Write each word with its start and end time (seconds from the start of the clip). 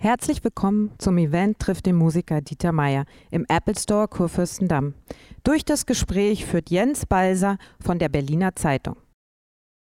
Herzlich 0.00 0.44
willkommen 0.44 0.92
zum 0.98 1.18
Event 1.18 1.58
trifft 1.58 1.86
den 1.86 1.96
Musiker 1.96 2.40
Dieter 2.40 2.70
Meier 2.70 3.04
im 3.32 3.44
Apple 3.48 3.74
Store 3.76 4.06
Kurfürstendamm. 4.06 4.94
Durch 5.42 5.64
das 5.64 5.86
Gespräch 5.86 6.46
führt 6.46 6.70
Jens 6.70 7.04
Balser 7.04 7.58
von 7.80 7.98
der 7.98 8.08
Berliner 8.08 8.54
Zeitung. 8.54 8.94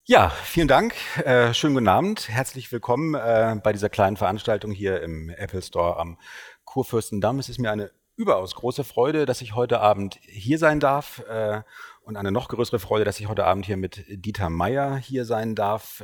Ja, 0.06 0.30
vielen 0.30 0.70
Dank. 0.70 0.94
Äh, 1.26 1.54
schönen 1.54 1.74
guten 1.74 1.90
Abend. 1.90 2.30
Herzlich 2.30 2.72
willkommen 2.72 3.14
äh, 3.14 3.60
bei 3.62 3.74
dieser 3.74 3.90
kleinen 3.90 4.16
Veranstaltung 4.16 4.72
hier 4.72 5.04
im 5.04 5.30
Apple 5.32 5.62
Store 5.62 5.98
am 5.98 6.18
Kurfürstendamm. 6.64 7.40
Es 7.40 7.50
ist 7.50 7.60
mir 7.60 7.72
eine 7.72 7.92
überaus 8.16 8.56
große 8.56 8.86
Freude, 8.86 9.26
dass 9.26 9.42
ich 9.42 9.54
heute 9.54 9.82
Abend 9.82 10.18
hier 10.22 10.60
sein 10.60 10.80
darf 10.80 11.24
äh, 11.28 11.62
und 12.04 12.16
eine 12.16 12.32
noch 12.32 12.48
größere 12.48 12.80
Freude, 12.80 13.04
dass 13.04 13.20
ich 13.20 13.28
heute 13.28 13.44
Abend 13.44 13.66
hier 13.66 13.76
mit 13.76 14.06
Dieter 14.08 14.50
Meier 14.50 14.96
hier 14.96 15.26
sein 15.26 15.56
darf. 15.56 16.02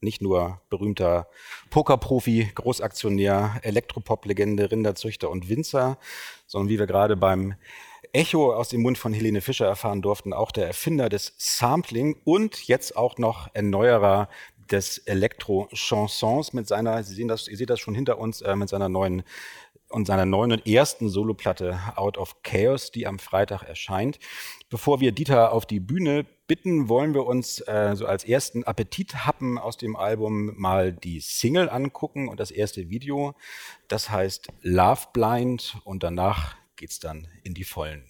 Nicht 0.00 0.22
nur 0.22 0.60
berühmter 0.70 1.28
Pokerprofi, 1.70 2.50
Großaktionär, 2.54 3.60
Elektropop-Legende, 3.62 4.70
Rinderzüchter 4.70 5.30
und 5.30 5.48
Winzer, 5.48 5.98
sondern 6.46 6.68
wie 6.68 6.78
wir 6.78 6.86
gerade 6.86 7.16
beim 7.16 7.54
Echo 8.12 8.54
aus 8.54 8.68
dem 8.68 8.82
Mund 8.82 8.96
von 8.96 9.12
Helene 9.12 9.40
Fischer 9.40 9.66
erfahren 9.66 10.02
durften, 10.02 10.32
auch 10.32 10.52
der 10.52 10.66
Erfinder 10.66 11.08
des 11.08 11.34
Sampling 11.36 12.16
und 12.24 12.68
jetzt 12.68 12.96
auch 12.96 13.18
noch 13.18 13.48
Erneuerer 13.54 14.28
des 14.70 14.98
Elektro-Chansons 14.98 16.52
mit 16.52 16.68
seiner, 16.68 17.02
Sie 17.02 17.14
sehen 17.14 17.28
das, 17.28 17.48
ihr 17.48 17.56
seht 17.56 17.70
das 17.70 17.80
schon 17.80 17.94
hinter 17.94 18.18
uns, 18.18 18.42
äh, 18.42 18.54
mit 18.56 18.68
seiner 18.68 18.88
neuen 18.88 19.22
und 19.88 20.06
seiner 20.06 20.26
neuen 20.26 20.52
und 20.52 20.66
ersten 20.66 21.08
Soloplatte 21.08 21.78
Out 21.96 22.18
of 22.18 22.42
Chaos, 22.42 22.90
die 22.90 23.06
am 23.06 23.18
Freitag 23.18 23.62
erscheint. 23.62 24.18
Bevor 24.68 25.00
wir 25.00 25.12
Dieter 25.12 25.52
auf 25.52 25.66
die 25.66 25.80
Bühne 25.80 26.26
bitten, 26.46 26.88
wollen 26.88 27.14
wir 27.14 27.26
uns 27.26 27.60
äh, 27.60 27.94
so 27.94 28.06
als 28.06 28.24
ersten 28.24 28.64
Appetithappen 28.64 29.58
aus 29.58 29.76
dem 29.76 29.96
Album 29.96 30.52
mal 30.56 30.92
die 30.92 31.20
Single 31.20 31.68
angucken 31.68 32.28
und 32.28 32.40
das 32.40 32.50
erste 32.50 32.90
Video. 32.90 33.34
Das 33.88 34.10
heißt 34.10 34.48
Love 34.62 35.08
Blind 35.12 35.78
und 35.84 36.02
danach 36.02 36.56
geht's 36.76 36.98
dann 36.98 37.28
in 37.42 37.54
die 37.54 37.64
Vollen. 37.64 38.04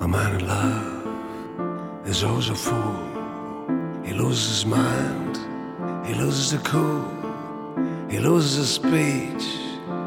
A 0.00 0.06
man 0.06 0.38
in 0.38 0.46
love 0.46 2.04
is 2.06 2.22
always 2.22 2.50
a 2.50 2.54
fool. 2.54 3.03
He 4.14 4.20
loses 4.20 4.48
his 4.48 4.66
mind, 4.66 5.38
he 6.06 6.14
loses 6.14 6.52
the 6.52 6.58
cool, 6.58 7.04
he 8.08 8.20
loses 8.20 8.58
his 8.58 8.70
speech, 8.70 9.44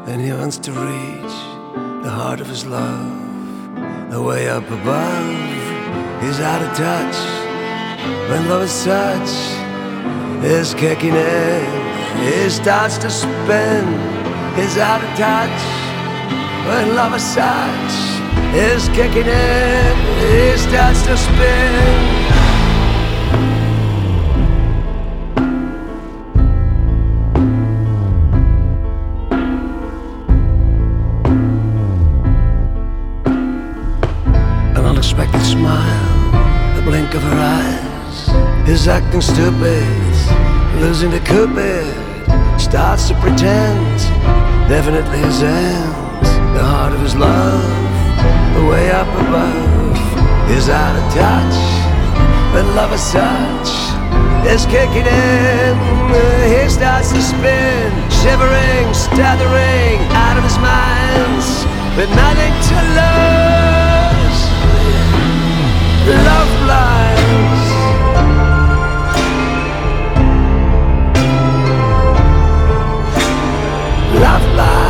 and 0.08 0.18
he 0.18 0.32
wants 0.32 0.56
to 0.60 0.72
reach 0.72 1.36
the 2.02 2.08
heart 2.08 2.40
of 2.40 2.46
his 2.46 2.64
love. 2.64 4.10
The 4.10 4.22
way 4.22 4.48
up 4.48 4.64
above, 4.64 6.22
he's 6.22 6.40
out 6.40 6.62
of 6.62 6.74
touch. 6.74 7.16
When 8.30 8.48
love 8.48 8.62
is 8.62 8.82
touch 8.82 9.28
is 10.42 10.72
kicking 10.72 11.14
in, 11.14 11.66
he 12.16 12.48
starts 12.48 12.96
to 13.04 13.10
spin. 13.10 13.84
He's 14.56 14.78
out 14.78 15.04
of 15.04 15.10
touch. 15.18 15.60
When 16.66 16.96
love 16.96 17.14
is 17.14 17.34
touch 17.34 17.92
is 18.56 18.88
kicking 18.96 19.28
in, 19.28 19.96
he 20.32 20.56
starts 20.56 21.02
to 21.02 21.14
spin. 21.14 22.37
Acting 39.18 39.34
stupid, 39.34 40.80
losing 40.80 41.10
the 41.10 41.20
cupid. 41.20 41.86
Starts 42.58 43.08
to 43.08 43.14
pretend, 43.14 43.98
definitely 44.68 45.18
his 45.18 45.42
end. 45.42 45.92
The 46.54 46.62
heart 46.62 46.92
of 46.92 47.00
his 47.00 47.14
love, 47.16 47.62
way 48.68 48.90
up 48.90 49.08
above, 49.08 49.96
is 50.50 50.68
out 50.68 50.96
of 50.96 51.04
touch. 51.12 51.56
But 52.52 52.64
love 52.74 52.92
is 52.92 53.02
such 53.02 53.88
is 54.46 54.64
kicking 54.66 55.06
in. 55.06 55.76
He 56.48 56.68
starts 56.68 57.12
to 57.12 57.20
spin, 57.20 57.92
shivering, 58.22 58.94
stuttering, 58.94 59.98
out 60.14 60.38
of 60.38 60.44
his 60.44 60.58
mind, 60.58 61.44
with 61.96 62.10
nothing 62.10 62.54
to 62.68 62.76
lose. 62.96 63.67
Love 74.20 74.52
blinds. 74.52 74.87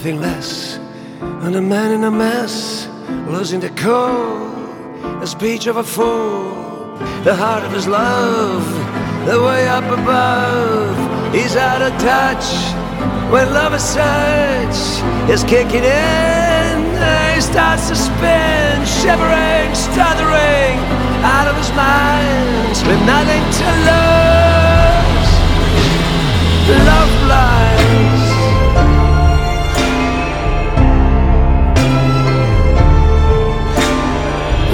Nothing 0.00 0.20
less 0.22 0.78
than 1.42 1.56
a 1.56 1.60
man 1.60 1.92
in 1.92 2.04
a 2.04 2.10
mess. 2.10 2.88
Losing 3.28 3.60
the 3.60 3.68
cool, 3.84 4.48
the 5.20 5.26
speech 5.26 5.66
of 5.66 5.76
a 5.76 5.84
fool. 5.84 6.96
The 7.22 7.36
heart 7.36 7.64
of 7.64 7.72
his 7.72 7.86
love, 7.86 8.64
the 9.26 9.38
way 9.42 9.68
up 9.68 9.84
above. 9.84 11.34
He's 11.34 11.54
out 11.54 11.82
of 11.82 11.92
touch 12.00 12.46
when 13.30 13.52
love 13.52 13.74
is 13.74 13.84
such 13.84 14.78
is 15.28 15.44
kicking 15.44 15.84
in. 15.84 16.76
He 17.34 17.40
starts 17.42 17.88
to 17.90 17.94
spin, 17.94 18.72
shivering, 19.00 19.68
stuttering, 19.74 20.76
out 21.36 21.46
of 21.46 21.56
his 21.60 21.70
mind, 21.76 22.76
with 22.88 23.00
nothing 23.04 23.44
to 23.60 23.68
lose. 23.88 25.30
Love 26.88 27.12
blinds. 27.26 28.09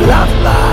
Love 0.06 0.28
blinds. 0.40 0.65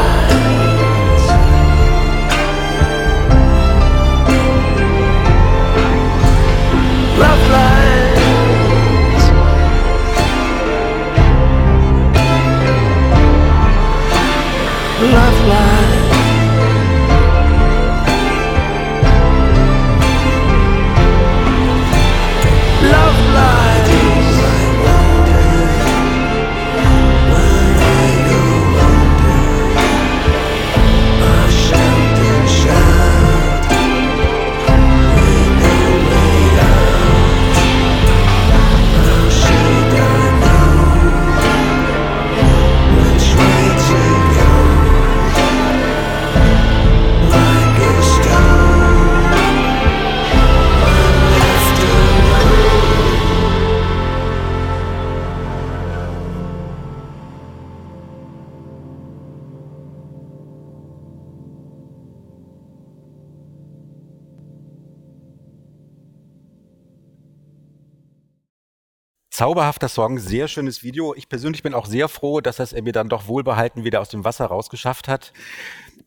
Zauberhafter 69.44 69.90
Song, 69.90 70.20
sehr 70.20 70.48
schönes 70.48 70.84
Video. 70.84 71.14
Ich 71.16 71.28
persönlich 71.28 71.64
bin 71.64 71.74
auch 71.74 71.86
sehr 71.86 72.08
froh, 72.08 72.40
dass 72.40 72.56
das 72.56 72.72
er 72.72 72.82
mir 72.82 72.94
dann 72.94 73.10
doch 73.10 73.28
wohlbehalten 73.28 73.84
wieder 73.84 74.00
aus 74.00 74.08
dem 74.08 74.24
Wasser 74.24 74.46
rausgeschafft 74.46 75.10
hat. 75.10 75.34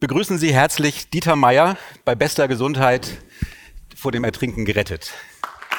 Begrüßen 0.00 0.38
Sie 0.38 0.54
herzlich 0.54 1.10
Dieter 1.10 1.36
Meier 1.36 1.76
bei 2.06 2.14
bester 2.14 2.48
Gesundheit 2.48 3.18
vor 3.94 4.10
dem 4.10 4.24
Ertrinken 4.24 4.64
gerettet. 4.64 5.12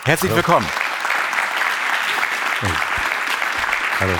Herzlich 0.05 0.29
Hallo. 0.29 0.37
willkommen. 0.37 0.67
Hallo. 4.01 4.13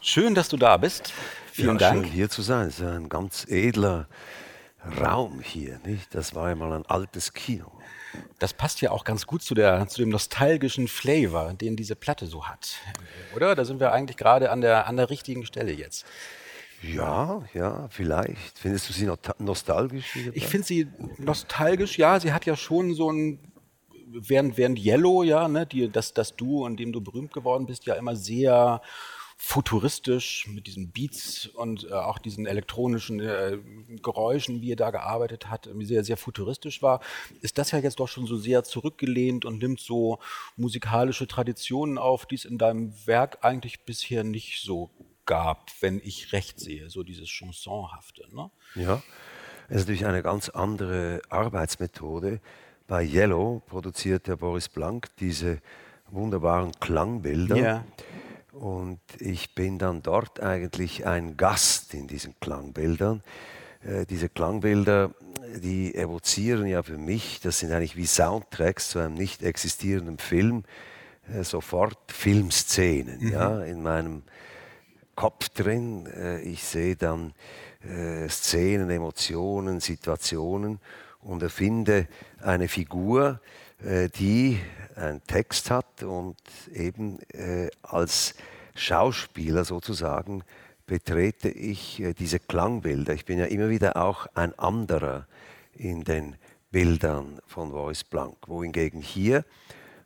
Schön, 0.00 0.34
dass 0.34 0.48
du 0.48 0.56
da 0.56 0.78
bist. 0.78 1.12
Vielen 1.52 1.78
ja, 1.78 1.90
Dank. 1.90 2.04
Schön 2.06 2.12
hier 2.14 2.30
zu 2.30 2.40
sein. 2.40 2.68
Es 2.68 2.80
ist 2.80 2.86
ein 2.86 3.10
ganz 3.10 3.44
edler 3.50 4.08
Raum 4.98 5.40
hier. 5.42 5.78
Nicht? 5.84 6.14
Das 6.14 6.34
war 6.34 6.48
ja 6.48 6.54
mal 6.54 6.72
ein 6.72 6.86
altes 6.86 7.34
Kino. 7.34 7.70
Das 8.38 8.54
passt 8.54 8.80
ja 8.80 8.90
auch 8.90 9.04
ganz 9.04 9.26
gut 9.26 9.42
zu, 9.42 9.54
der, 9.54 9.86
zu 9.88 10.00
dem 10.00 10.08
nostalgischen 10.08 10.88
Flavor, 10.88 11.52
den 11.54 11.76
diese 11.76 11.96
Platte 11.96 12.26
so 12.26 12.46
hat. 12.46 12.76
Oder? 13.34 13.54
Da 13.54 13.64
sind 13.64 13.80
wir 13.80 13.92
eigentlich 13.92 14.16
gerade 14.16 14.50
an 14.50 14.60
der, 14.60 14.86
an 14.86 14.96
der 14.96 15.10
richtigen 15.10 15.46
Stelle 15.46 15.72
jetzt. 15.72 16.04
Ja, 16.82 17.42
ja, 17.52 17.88
vielleicht. 17.90 18.58
Findest 18.58 18.88
du 18.88 18.92
sie 18.92 19.10
nostalgisch? 19.38 20.16
Ich 20.32 20.46
finde 20.46 20.66
sie 20.66 20.88
nostalgisch, 21.18 21.98
ja. 21.98 22.18
Sie 22.18 22.32
hat 22.32 22.46
ja 22.46 22.56
schon 22.56 22.94
so 22.94 23.12
ein, 23.12 23.38
während, 24.06 24.56
während 24.56 24.78
Yellow, 24.78 25.22
ja, 25.22 25.46
ne, 25.46 25.66
die, 25.66 25.90
das, 25.90 26.14
das 26.14 26.36
Du, 26.36 26.64
an 26.64 26.76
dem 26.76 26.92
du 26.92 27.00
berühmt 27.00 27.32
geworden 27.32 27.66
bist, 27.66 27.84
ja 27.84 27.94
immer 27.94 28.16
sehr 28.16 28.80
futuristisch 29.42 30.46
mit 30.48 30.66
diesen 30.66 30.92
Beats 30.92 31.46
und 31.46 31.88
äh, 31.88 31.94
auch 31.94 32.18
diesen 32.18 32.44
elektronischen 32.44 33.20
äh, 33.20 33.56
Geräuschen, 34.02 34.60
wie 34.60 34.72
er 34.72 34.76
da 34.76 34.90
gearbeitet 34.90 35.48
hat, 35.48 35.66
sehr, 35.80 36.04
sehr 36.04 36.18
futuristisch 36.18 36.82
war, 36.82 37.00
ist 37.40 37.56
das 37.56 37.70
ja 37.70 37.78
jetzt 37.78 38.00
doch 38.00 38.06
schon 38.06 38.26
so 38.26 38.36
sehr 38.36 38.64
zurückgelehnt 38.64 39.46
und 39.46 39.58
nimmt 39.58 39.80
so 39.80 40.18
musikalische 40.56 41.26
Traditionen 41.26 41.96
auf, 41.96 42.26
die 42.26 42.34
es 42.34 42.44
in 42.44 42.58
deinem 42.58 42.92
Werk 43.06 43.38
eigentlich 43.40 43.86
bisher 43.86 44.24
nicht 44.24 44.60
so 44.60 44.90
gab, 45.24 45.70
wenn 45.80 46.02
ich 46.04 46.34
recht 46.34 46.60
sehe, 46.60 46.90
so 46.90 47.02
dieses 47.02 47.30
Chansonhafte. 47.30 48.28
Ne? 48.36 48.50
Ja, 48.74 49.02
es 49.70 49.76
ist 49.76 49.82
natürlich 49.84 50.04
eine 50.04 50.22
ganz 50.22 50.50
andere 50.50 51.22
Arbeitsmethode. 51.30 52.40
Bei 52.86 53.02
Yellow 53.02 53.62
produziert 53.66 54.26
der 54.26 54.36
Boris 54.36 54.68
Blank 54.68 55.08
diese 55.18 55.62
wunderbaren 56.10 56.72
Klangbilder. 56.78 57.56
Ja. 57.56 57.84
Und 58.52 59.00
ich 59.18 59.54
bin 59.54 59.78
dann 59.78 60.02
dort 60.02 60.40
eigentlich 60.40 61.06
ein 61.06 61.36
Gast 61.36 61.94
in 61.94 62.06
diesen 62.08 62.34
Klangbildern. 62.40 63.22
Äh, 63.82 64.06
diese 64.06 64.28
Klangbilder, 64.28 65.14
die 65.56 65.94
evozieren 65.94 66.66
ja 66.66 66.82
für 66.82 66.98
mich, 66.98 67.40
das 67.40 67.60
sind 67.60 67.72
eigentlich 67.72 67.96
wie 67.96 68.06
Soundtracks 68.06 68.90
zu 68.90 68.98
einem 68.98 69.14
nicht 69.14 69.42
existierenden 69.42 70.18
Film, 70.18 70.64
äh, 71.32 71.44
sofort 71.44 71.98
Filmszenen 72.12 73.20
mhm. 73.20 73.32
ja, 73.32 73.62
in 73.62 73.82
meinem 73.82 74.22
Kopf 75.14 75.48
drin. 75.50 76.06
Äh, 76.06 76.40
ich 76.42 76.64
sehe 76.64 76.96
dann 76.96 77.34
Szenen, 78.28 78.90
Emotionen, 78.90 79.80
Situationen 79.80 80.80
und 81.22 81.42
erfinde 81.42 82.08
eine 82.42 82.68
Figur, 82.68 83.40
die 83.82 84.58
einen 84.94 85.22
Text 85.26 85.70
hat 85.70 86.02
und 86.02 86.36
eben 86.72 87.18
äh, 87.32 87.70
als 87.82 88.34
Schauspieler 88.74 89.64
sozusagen 89.64 90.42
betrete 90.86 91.48
ich 91.48 92.00
äh, 92.00 92.14
diese 92.14 92.38
Klangbilder. 92.38 93.14
Ich 93.14 93.24
bin 93.24 93.38
ja 93.38 93.46
immer 93.46 93.68
wieder 93.68 93.96
auch 93.96 94.26
ein 94.34 94.58
anderer 94.58 95.26
in 95.74 96.04
den 96.04 96.36
Bildern 96.70 97.40
von 97.46 97.70
Voice 97.70 98.04
Blank, 98.04 98.36
wohingegen 98.46 99.00
hier 99.00 99.44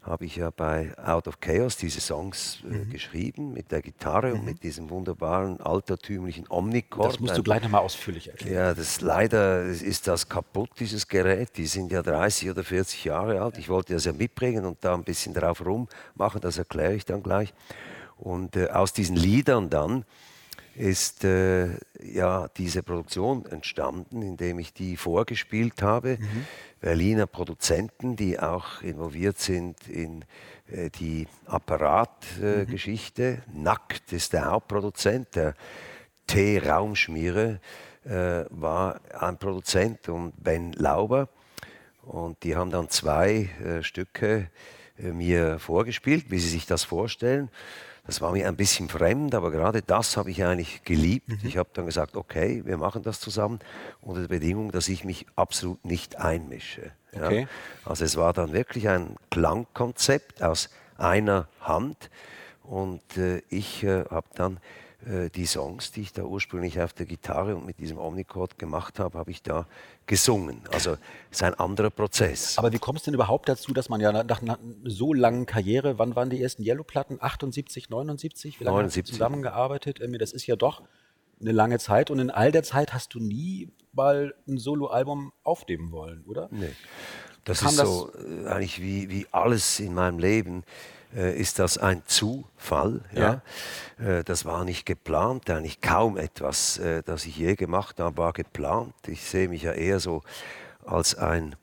habe 0.04 0.26
ich 0.26 0.36
ja 0.36 0.50
bei 0.50 0.92
Out 0.98 1.28
of 1.28 1.40
Chaos 1.40 1.76
diese 1.76 2.00
Songs 2.00 2.58
äh, 2.64 2.74
mhm. 2.74 2.90
geschrieben 2.90 3.52
mit 3.52 3.72
der 3.72 3.80
Gitarre 3.80 4.28
mhm. 4.28 4.40
und 4.40 4.44
mit 4.44 4.62
diesem 4.62 4.90
wunderbaren 4.90 5.60
altertümlichen 5.60 6.46
Omnichord. 6.48 7.14
Das 7.14 7.20
musst 7.20 7.38
du 7.38 7.42
gleich 7.42 7.62
nochmal 7.62 7.80
ausführlich 7.80 8.28
erklären. 8.28 8.54
Ja, 8.54 8.74
das 8.74 9.00
leider 9.00 9.64
ist 9.64 10.06
das 10.06 10.28
kaputt, 10.28 10.70
dieses 10.78 11.08
Gerät. 11.08 11.56
Die 11.56 11.66
sind 11.66 11.90
ja 11.90 12.02
30 12.02 12.50
oder 12.50 12.64
40 12.64 13.04
Jahre 13.04 13.40
alt. 13.40 13.56
Ich 13.58 13.68
wollte 13.68 13.94
das 13.94 14.04
ja 14.04 14.12
mitbringen 14.12 14.66
und 14.66 14.78
da 14.82 14.94
ein 14.94 15.04
bisschen 15.04 15.32
drauf 15.32 15.64
rummachen, 15.64 16.40
das 16.40 16.58
erkläre 16.58 16.94
ich 16.94 17.06
dann 17.06 17.22
gleich. 17.22 17.54
Und 18.16 18.56
äh, 18.56 18.68
aus 18.68 18.92
diesen 18.92 19.16
Liedern 19.16 19.70
dann 19.70 20.04
ist 20.76 21.24
äh, 21.24 21.68
ja 22.02 22.48
diese 22.56 22.82
Produktion 22.82 23.46
entstanden, 23.46 24.22
indem 24.22 24.58
ich 24.58 24.72
die 24.72 24.96
vorgespielt 24.96 25.82
habe. 25.82 26.18
Mhm. 26.20 26.46
Berliner 26.80 27.26
Produzenten, 27.26 28.16
die 28.16 28.38
auch 28.38 28.82
involviert 28.82 29.38
sind 29.38 29.88
in 29.88 30.24
äh, 30.68 30.90
die 30.90 31.28
Apparatgeschichte. 31.46 33.42
Mhm. 33.46 33.62
Nackt 33.62 34.12
ist 34.12 34.32
der 34.32 34.46
Hauptproduzent, 34.46 35.36
der 35.36 35.54
T-Raumschmiere 36.26 37.60
äh, 38.04 38.44
war 38.50 39.00
ein 39.18 39.38
Produzent 39.38 40.08
und 40.08 40.32
Ben 40.42 40.72
Lauber. 40.72 41.28
Und 42.02 42.42
die 42.42 42.54
haben 42.54 42.70
dann 42.70 42.90
zwei 42.90 43.48
äh, 43.64 43.82
Stücke 43.82 44.50
äh, 44.98 45.12
mir 45.12 45.58
vorgespielt, 45.58 46.30
wie 46.30 46.38
sie 46.38 46.50
sich 46.50 46.66
das 46.66 46.84
vorstellen. 46.84 47.48
Das 48.06 48.20
war 48.20 48.32
mir 48.32 48.46
ein 48.48 48.56
bisschen 48.56 48.88
fremd, 48.90 49.34
aber 49.34 49.50
gerade 49.50 49.80
das 49.80 50.16
habe 50.16 50.30
ich 50.30 50.44
eigentlich 50.44 50.84
geliebt. 50.84 51.28
Mhm. 51.28 51.38
Ich 51.42 51.56
habe 51.56 51.70
dann 51.72 51.86
gesagt, 51.86 52.16
okay, 52.16 52.62
wir 52.64 52.76
machen 52.76 53.02
das 53.02 53.18
zusammen 53.18 53.60
unter 54.02 54.20
der 54.20 54.28
Bedingung, 54.28 54.72
dass 54.72 54.88
ich 54.88 55.04
mich 55.04 55.26
absolut 55.36 55.84
nicht 55.84 56.16
einmische. 56.16 56.92
Okay. 57.14 57.40
Ja? 57.40 57.46
Also 57.84 58.04
es 58.04 58.16
war 58.16 58.32
dann 58.32 58.52
wirklich 58.52 58.88
ein 58.88 59.16
Klangkonzept 59.30 60.42
aus 60.42 60.68
einer 60.98 61.48
Hand 61.60 62.10
und 62.62 63.16
äh, 63.16 63.42
ich 63.48 63.82
äh, 63.84 64.04
habe 64.10 64.26
dann 64.34 64.58
die 65.34 65.46
Songs, 65.46 65.92
die 65.92 66.02
ich 66.02 66.12
da 66.12 66.22
ursprünglich 66.22 66.80
auf 66.80 66.92
der 66.92 67.06
Gitarre 67.06 67.56
und 67.56 67.66
mit 67.66 67.78
diesem 67.78 67.98
Omnichord 67.98 68.58
gemacht 68.58 68.98
habe, 68.98 69.18
habe 69.18 69.30
ich 69.30 69.42
da 69.42 69.66
gesungen. 70.06 70.62
Also 70.72 70.92
es 71.30 71.38
ist 71.38 71.42
ein 71.42 71.54
anderer 71.54 71.90
Prozess. 71.90 72.58
Aber 72.58 72.72
wie 72.72 72.78
kommst 72.78 73.06
du 73.06 73.10
denn 73.10 73.14
überhaupt 73.14 73.48
dazu, 73.48 73.72
dass 73.72 73.88
man 73.88 74.00
ja 74.00 74.12
nach 74.12 74.42
einer 74.42 74.58
so 74.84 75.12
langen 75.12 75.46
Karriere, 75.46 75.98
wann 75.98 76.16
waren 76.16 76.30
die 76.30 76.42
ersten 76.42 76.62
Yellow-Platten? 76.62 77.18
78, 77.20 77.90
79? 77.90 78.60
Wie 78.60 78.64
lange 78.64 78.76
79. 78.76 79.02
hast 79.02 79.08
du 79.08 79.12
zusammengearbeitet? 79.12 80.00
Das 80.20 80.32
ist 80.32 80.46
ja 80.46 80.56
doch 80.56 80.82
eine 81.40 81.52
lange 81.52 81.78
Zeit 81.78 82.10
und 82.10 82.18
in 82.18 82.30
all 82.30 82.52
der 82.52 82.62
Zeit 82.62 82.92
hast 82.92 83.14
du 83.14 83.20
nie 83.20 83.70
mal 83.92 84.34
ein 84.48 84.58
Soloalbum 84.58 85.32
aufnehmen 85.42 85.92
wollen, 85.92 86.24
oder? 86.26 86.48
Nee. 86.50 86.70
Das 87.44 87.60
Kam 87.60 87.68
ist 87.68 87.76
so 87.76 88.10
das 88.12 88.24
äh, 88.24 88.46
eigentlich 88.46 88.80
wie, 88.80 89.10
wie 89.10 89.26
alles 89.30 89.78
in 89.78 89.94
meinem 89.94 90.18
Leben 90.18 90.62
äh, 90.62 90.64
ist 91.14 91.58
das 91.58 91.78
ein 91.78 92.02
Zufall. 92.06 93.00
Ja? 93.12 93.42
ja. 93.98 94.18
Äh, 94.18 94.24
das 94.24 94.44
war 94.44 94.64
nicht 94.64 94.86
geplant, 94.86 95.48
eigentlich 95.50 95.80
kaum 95.80 96.16
etwas, 96.16 96.78
äh, 96.78 97.02
das 97.02 97.24
ich 97.26 97.36
je 97.36 97.54
gemacht 97.54 98.00
habe, 98.00 98.16
war 98.16 98.32
geplant. 98.32 98.94
Ich 99.06 99.22
sehe 99.22 99.48
mich 99.48 99.62
ja 99.62 99.72
eher 99.72 100.00
so 100.00 100.22
als 100.84 101.14
ein 101.14 101.56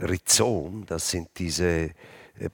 Rhizom, 0.00 0.86
das 0.86 1.10
sind 1.10 1.28
diese 1.38 1.90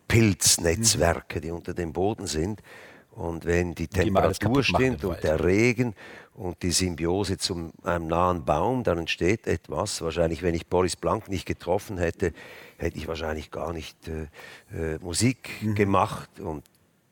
Pilznetzwerke, 0.09 1.40
die 1.40 1.50
unter 1.50 1.75
dem 1.75 1.93
Boden 1.93 2.26
sind. 2.26 2.62
Und 3.11 3.45
wenn 3.45 3.75
die 3.75 3.87
Temperatur 3.87 4.57
die 4.57 4.64
stimmt 4.64 5.04
und 5.04 5.23
der 5.23 5.45
Regen 5.45 5.95
und 6.35 6.62
die 6.62 6.73
Symbiose 6.73 7.38
zu 7.38 7.71
einem 7.85 8.09
nahen 8.09 8.45
Baum, 8.45 8.83
dann 8.83 8.99
entsteht 8.99 9.47
etwas. 9.47 10.02
Wahrscheinlich, 10.02 10.43
wenn 10.43 10.54
ich 10.54 10.66
Boris 10.66 10.97
Blank 10.97 11.28
nicht 11.28 11.47
getroffen 11.47 11.99
hätte, 11.99 12.33
hätte 12.78 12.99
ich 12.99 13.09
wahrscheinlich 13.09 13.50
gar 13.50 13.73
nicht 13.73 13.97
äh, 14.09 14.95
äh, 14.95 14.99
Musik 15.00 15.50
mhm. 15.62 15.75
gemacht. 15.75 16.40
Und 16.40 16.64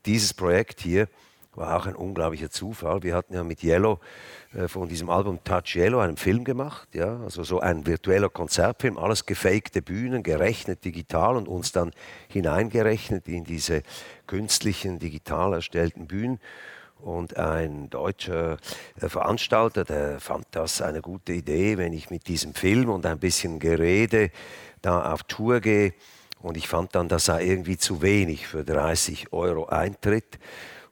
dieses 0.05 0.33
Projekt 0.33 0.81
hier 0.81 1.07
war 1.55 1.77
auch 1.77 1.85
ein 1.85 1.95
unglaublicher 1.95 2.49
Zufall. 2.49 3.03
Wir 3.03 3.15
hatten 3.15 3.33
ja 3.33 3.43
mit 3.43 3.63
Yellow 3.63 3.99
äh, 4.53 4.67
von 4.67 4.87
diesem 4.87 5.09
Album 5.09 5.43
Touch 5.43 5.75
Yellow 5.75 5.99
einen 5.99 6.17
Film 6.17 6.43
gemacht, 6.43 6.89
ja, 6.93 7.19
also 7.19 7.43
so 7.43 7.59
ein 7.59 7.85
virtueller 7.85 8.29
Konzertfilm, 8.29 8.97
alles 8.97 9.25
gefakte 9.25 9.81
Bühnen, 9.81 10.23
gerechnet 10.23 10.83
digital 10.83 11.35
und 11.35 11.47
uns 11.47 11.71
dann 11.71 11.91
hineingerechnet 12.27 13.27
in 13.27 13.43
diese 13.43 13.83
künstlichen, 14.27 14.99
digital 14.99 15.53
erstellten 15.53 16.07
Bühnen. 16.07 16.39
Und 17.03 17.35
ein 17.35 17.89
deutscher 17.89 18.57
äh, 19.01 19.09
Veranstalter, 19.09 19.83
der 19.83 20.21
fand 20.21 20.45
das 20.51 20.81
eine 20.81 21.01
gute 21.01 21.33
Idee, 21.33 21.77
wenn 21.77 21.91
ich 21.91 22.09
mit 22.09 22.29
diesem 22.29 22.55
Film 22.55 22.89
und 22.89 23.05
ein 23.05 23.19
bisschen 23.19 23.59
Gerede 23.59 24.31
da 24.81 25.11
auf 25.11 25.23
Tour 25.23 25.59
gehe. 25.59 25.93
Und 26.41 26.55
ich 26.55 26.69
fand 26.69 26.95
dann, 26.95 27.09
das 27.09 27.25
sei 27.25 27.45
irgendwie 27.45 27.77
zu 27.77 28.01
wenig 28.01 28.47
für 28.47 28.63
30 28.63 29.33
Euro 29.33 29.65
Eintritt 29.65 30.39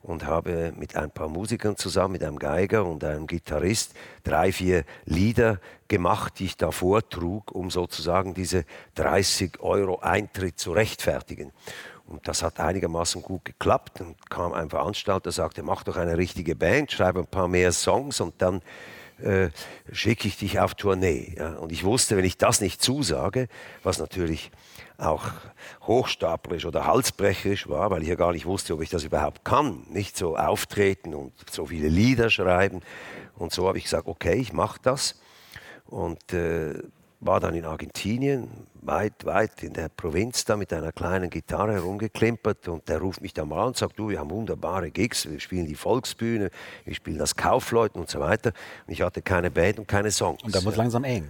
und 0.02 0.26
habe 0.26 0.74
mit 0.76 0.98
ein 0.98 1.12
paar 1.12 1.30
Musikern 1.30 1.78
zusammen, 1.78 2.14
mit 2.14 2.24
einem 2.24 2.40
Geiger 2.40 2.86
und 2.86 3.06
einem 3.06 3.26
Gitarrist, 3.26 3.94
drei, 4.26 4.52
vier 4.52 4.84
Lieder 5.06 5.62
gemacht, 5.88 6.40
die 6.40 6.46
ich 6.46 6.58
da 6.58 6.72
vortrug, 6.72 7.54
um 7.54 7.70
sozusagen 7.72 8.34
diese 8.34 8.66
30 8.96 9.62
Euro 9.62 10.00
Eintritt 10.00 10.60
zu 10.60 10.74
rechtfertigen. 10.74 11.54
Und 12.12 12.28
das 12.28 12.44
hat 12.44 12.60
einigermaßen 12.60 13.22
gut 13.22 13.46
geklappt. 13.46 14.02
Und 14.02 14.30
kam 14.30 14.52
ein 14.52 14.70
Veranstalter, 14.70 15.32
sagte, 15.32 15.64
mach 15.64 15.84
doch 15.84 15.96
eine 15.96 16.18
richtige 16.18 16.56
Band, 16.56 16.92
schreibe 16.92 17.22
ein 17.22 17.28
paar 17.28 17.48
mehr 17.48 17.72
Songs 17.72 18.20
und 18.20 18.42
dann 18.42 18.62
äh, 19.22 19.50
schicke 19.94 20.28
ich 20.28 20.38
dich 20.38 20.60
auf 20.60 20.76
Tournee. 20.76 21.36
Ja? 21.38 21.54
Und 21.54 21.72
ich 21.72 21.86
wusste, 21.86 22.18
wenn 22.18 22.26
ich 22.26 22.38
das 22.38 22.60
nicht 22.60 22.82
zusage, 22.82 23.48
was 23.82 23.98
natürlich 23.98 24.52
auch 24.98 25.24
hochstaplerisch 25.88 26.66
oder 26.66 26.86
halsbrecherisch 26.86 27.70
war, 27.70 27.90
weil 27.92 28.02
ich 28.04 28.10
ja 28.10 28.16
gar 28.16 28.34
nicht 28.34 28.46
wusste, 28.46 28.74
ob 28.74 28.82
ich 28.82 28.90
das 28.90 29.06
überhaupt 29.06 29.46
kann. 29.46 29.84
Nicht 29.90 30.18
so 30.18 30.36
auftreten 30.36 31.16
und 31.16 31.34
so 31.50 31.68
viele 31.68 31.88
Lieder 31.88 32.30
schreiben. 32.30 32.82
Und 33.38 33.54
so 33.54 33.68
habe 33.70 33.78
ich 33.78 33.86
gesagt, 33.86 34.08
okay, 34.08 34.36
ich 34.36 34.52
mache 34.52 34.80
das. 34.84 35.20
Und 35.86 36.34
äh, 36.34 36.74
war 37.22 37.40
dann 37.40 37.54
in 37.54 37.66
Argentinien, 37.66 38.50
weit, 38.82 39.26
weit 39.26 39.62
in 39.62 39.74
der 39.74 39.90
Provinz 39.90 40.44
da 40.44 40.58
mit 40.58 40.74
einer 40.74 40.92
kleinen 40.92 41.30
Gitarre 41.30 41.74
herumgeklimpert 41.74 42.68
und 42.68 42.90
der 42.90 43.00
ruft 43.00 43.22
mich 43.22 43.34
dann 43.34 43.48
mal 43.48 43.62
an 43.62 43.68
und 43.68 43.78
sagt, 43.78 43.98
du, 44.00 44.10
wir 44.10 44.20
haben 44.20 44.32
wunderbare 44.32 44.90
Gigs, 44.90 45.30
wir 45.30 45.40
spielen 45.40 45.68
die 45.68 45.76
Volksbühne, 45.76 46.50
wir 46.84 46.96
spielen 46.96 47.20
das 47.20 47.36
Kaufleuten 47.36 48.02
und 48.02 48.10
so 48.10 48.20
weiter. 48.20 48.54
Und 48.88 48.94
ich 48.94 49.04
hatte 49.04 49.22
keine 49.22 49.52
Band 49.52 49.78
und 49.78 49.88
keine 49.88 50.10
Songs. 50.10 50.42
Und 50.44 50.56
da 50.56 50.64
wurde 50.66 50.78
langsam 50.78 51.04
eng. 51.04 51.30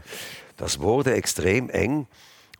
Das 0.56 0.80
wurde 0.80 1.14
extrem 1.14 1.70
eng 1.70 2.08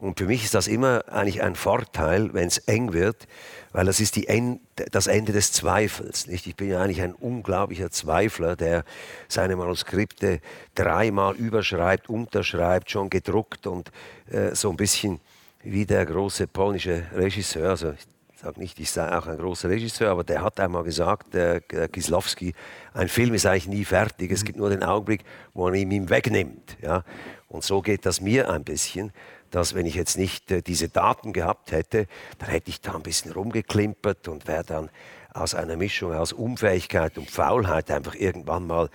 und 0.02 0.18
für 0.18 0.26
mich 0.26 0.44
ist 0.44 0.56
das 0.56 0.68
immer 0.68 1.04
eigentlich 1.10 1.44
ein 1.44 1.56
Vorteil, 1.56 2.34
wenn 2.34 2.48
es 2.48 2.58
eng 2.58 2.92
wird, 2.92 3.28
weil 3.72 3.86
das 3.86 4.00
ist 4.00 4.18
End, 4.18 4.60
das 4.92 5.06
Ende 5.06 5.32
des 5.32 5.52
Zweifels. 5.52 6.26
Nicht? 6.26 6.48
Ich 6.48 6.56
bin 6.56 6.70
ja 6.70 6.82
eigentlich 6.82 7.04
ein 7.04 7.14
unglaublicher 7.14 7.92
Zweifler, 7.92 8.56
der 8.56 8.84
seine 9.28 9.56
Manuskripte 9.56 10.40
dreimal 10.74 11.36
überschreibt, 11.36 12.10
unterschreibt, 12.10 12.90
schon 12.90 13.12
gedruckt 13.12 13.68
und 13.68 13.92
äh, 14.32 14.56
so 14.56 14.72
ein 14.72 14.76
bisschen 14.76 15.20
wie 15.62 15.86
der 15.86 16.08
große 16.08 16.48
polnische 16.48 17.06
Regisseur, 17.14 17.70
also 17.70 17.92
ich 17.92 18.08
sage 18.42 18.60
nicht, 18.60 18.80
ich 18.80 18.90
sei 18.90 19.16
auch 19.16 19.28
ein 19.28 19.38
großer 19.38 19.70
Regisseur, 19.70 20.10
aber 20.10 20.24
der 20.24 20.42
hat 20.42 20.60
einmal 20.60 20.84
gesagt, 20.84 21.36
der, 21.36 21.60
der 21.60 21.88
Kislowski, 21.88 22.56
ein 22.96 23.08
Film 23.08 23.36
ist 23.36 23.46
eigentlich 23.46 23.68
nie 23.68 23.86
fertig, 23.86 24.32
es 24.32 24.44
gibt 24.44 24.58
nur 24.58 24.72
den 24.72 24.82
Augenblick, 24.82 25.24
wo 25.54 25.66
man 25.66 25.76
ihn 25.76 25.92
ihm 25.92 26.10
wegnimmt. 26.10 26.76
Ja? 26.82 27.04
Und 27.50 27.64
so 27.64 27.84
geht 27.84 28.08
das 28.08 28.20
mir 28.20 28.50
ein 28.50 28.64
bisschen 28.64 29.12
dass 29.52 29.76
wenn 29.76 29.86
ich 29.86 29.96
jetzt 29.96 30.18
nicht 30.18 30.50
äh, 30.52 30.62
diese 30.62 30.90
Daten 30.90 31.34
gehabt 31.34 31.72
hätte, 31.72 32.08
dann 32.40 32.50
hätte 32.50 32.70
ich 32.70 32.82
da 32.82 32.96
ein 32.96 33.04
bisschen 33.04 33.32
rumgeklimpert 33.32 34.28
und 34.28 34.48
wäre 34.48 34.64
dann 34.64 34.90
aus 35.34 35.56
einer 35.56 35.78
Mischung 35.78 36.14
aus 36.14 36.34
Unfähigkeit 36.34 37.18
und 37.18 37.30
Faulheit 37.30 37.90
einfach 37.90 38.16
irgendwann 38.16 38.68
mal, 38.68 38.90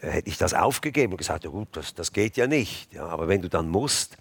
äh, 0.00 0.10
hätte 0.10 0.28
ich 0.28 0.38
das 0.38 0.54
aufgegeben 0.54 1.12
und 1.12 1.18
gesagt, 1.18 1.44
ja 1.44 1.50
gut, 1.50 1.68
das, 1.72 1.94
das 1.94 2.12
geht 2.12 2.36
ja 2.36 2.46
nicht. 2.46 2.92
Ja, 2.92 3.06
aber 3.06 3.28
wenn 3.28 3.42
du 3.42 3.48
dann 3.48 3.68
musst 3.68 4.16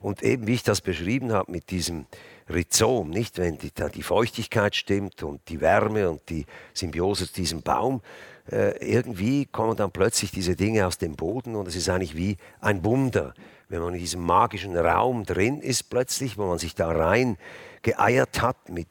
und 0.00 0.22
eben 0.22 0.46
wie 0.46 0.54
ich 0.54 0.62
das 0.62 0.80
beschrieben 0.80 1.32
habe 1.32 1.52
mit 1.52 1.70
diesem 1.70 2.06
Rhizom, 2.52 3.10
nicht, 3.10 3.38
wenn 3.38 3.58
die, 3.58 3.70
die 3.94 4.02
Feuchtigkeit 4.02 4.74
stimmt 4.74 5.22
und 5.22 5.40
die 5.48 5.60
Wärme 5.60 6.10
und 6.10 6.28
die 6.28 6.46
Symbiose 6.74 7.26
zu 7.26 7.34
diesem 7.34 7.62
Baum, 7.62 8.02
äh, 8.50 8.76
irgendwie 8.84 9.46
kommen 9.46 9.76
dann 9.76 9.92
plötzlich 9.92 10.32
diese 10.32 10.56
Dinge 10.56 10.86
aus 10.86 10.98
dem 10.98 11.14
Boden 11.14 11.54
und 11.54 11.68
es 11.68 11.76
ist 11.76 11.88
eigentlich 11.88 12.16
wie 12.16 12.36
ein 12.60 12.84
Wunder 12.84 13.34
wenn 13.72 13.80
man 13.80 13.94
in 13.94 14.00
diesem 14.00 14.20
magischen 14.20 14.76
Raum 14.76 15.24
drin 15.24 15.62
ist 15.62 15.84
plötzlich, 15.84 16.36
wo 16.36 16.46
man 16.46 16.58
sich 16.58 16.74
da 16.74 16.90
rein 16.90 17.38
geeiert 17.80 18.42
hat 18.42 18.68
mit 18.68 18.86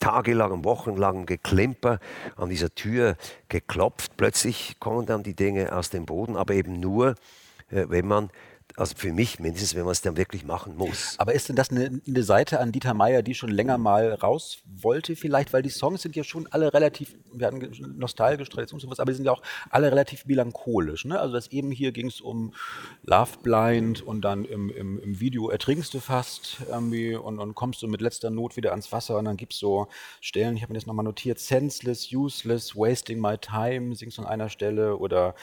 tagelangem, 0.00 0.64
wochenlangem 0.64 1.26
Geklimper 1.26 2.00
an 2.36 2.48
dieser 2.48 2.74
Tür 2.74 3.16
geklopft. 3.50 4.16
Plötzlich 4.16 4.80
kommen 4.80 5.04
dann 5.04 5.22
die 5.22 5.34
Dinge 5.34 5.76
aus 5.76 5.90
dem 5.90 6.06
Boden, 6.06 6.36
aber 6.36 6.54
eben 6.54 6.80
nur, 6.80 7.10
äh, 7.70 7.84
wenn 7.88 8.06
man 8.06 8.30
also 8.76 8.94
für 8.96 9.12
mich 9.12 9.38
mindestens, 9.38 9.74
wenn 9.74 9.84
man 9.84 9.92
es 9.92 10.02
dann 10.02 10.16
wirklich 10.16 10.44
machen 10.44 10.76
muss. 10.76 11.14
Aber 11.18 11.32
ist 11.34 11.48
denn 11.48 11.56
das 11.56 11.70
eine, 11.70 12.00
eine, 12.06 12.22
Seite 12.22 12.60
an 12.60 12.72
Dieter 12.72 12.94
Meier, 12.94 13.22
die 13.22 13.34
schon 13.34 13.50
länger 13.50 13.78
mal 13.78 14.14
raus 14.14 14.58
wollte 14.64 15.16
vielleicht? 15.16 15.52
Weil 15.52 15.62
die 15.62 15.70
Songs 15.70 16.02
sind 16.02 16.16
ja 16.16 16.24
schon 16.24 16.46
alle 16.50 16.72
relativ, 16.72 17.14
wir 17.32 17.46
hatten 17.46 17.70
nostalgisch, 17.98 18.48
Tradition 18.48 18.80
aber 18.98 19.10
die 19.10 19.16
sind 19.16 19.24
ja 19.24 19.32
auch 19.32 19.42
alle 19.70 19.90
relativ 19.90 20.26
melancholisch. 20.26 21.04
Ne? 21.04 21.18
Also 21.18 21.34
das 21.34 21.48
eben 21.48 21.70
hier 21.70 21.92
ging 21.92 22.06
es 22.06 22.20
um 22.20 22.54
Love 23.04 23.38
Blind 23.42 24.02
und 24.02 24.22
dann 24.22 24.44
im, 24.44 24.70
im, 24.70 24.98
im 24.98 25.20
Video 25.20 25.48
ertrinkst 25.50 25.92
du 25.94 26.00
fast 26.00 26.58
irgendwie 26.68 27.14
und, 27.14 27.38
und 27.38 27.54
kommst 27.54 27.82
du 27.82 27.88
mit 27.88 28.00
letzter 28.00 28.30
Not 28.30 28.56
wieder 28.56 28.70
ans 28.70 28.90
Wasser 28.92 29.18
und 29.18 29.26
dann 29.26 29.36
gibt 29.36 29.52
es 29.52 29.58
so 29.58 29.88
Stellen, 30.20 30.56
ich 30.56 30.62
habe 30.62 30.72
mir 30.72 30.78
das 30.78 30.86
nochmal 30.86 31.04
notiert, 31.04 31.38
senseless, 31.38 32.12
useless, 32.12 32.76
wasting 32.76 33.20
my 33.20 33.36
time, 33.38 33.94
singst 33.94 34.18
du 34.18 34.22
an 34.22 34.28
einer 34.28 34.48
Stelle 34.48 34.96
oder 34.96 35.34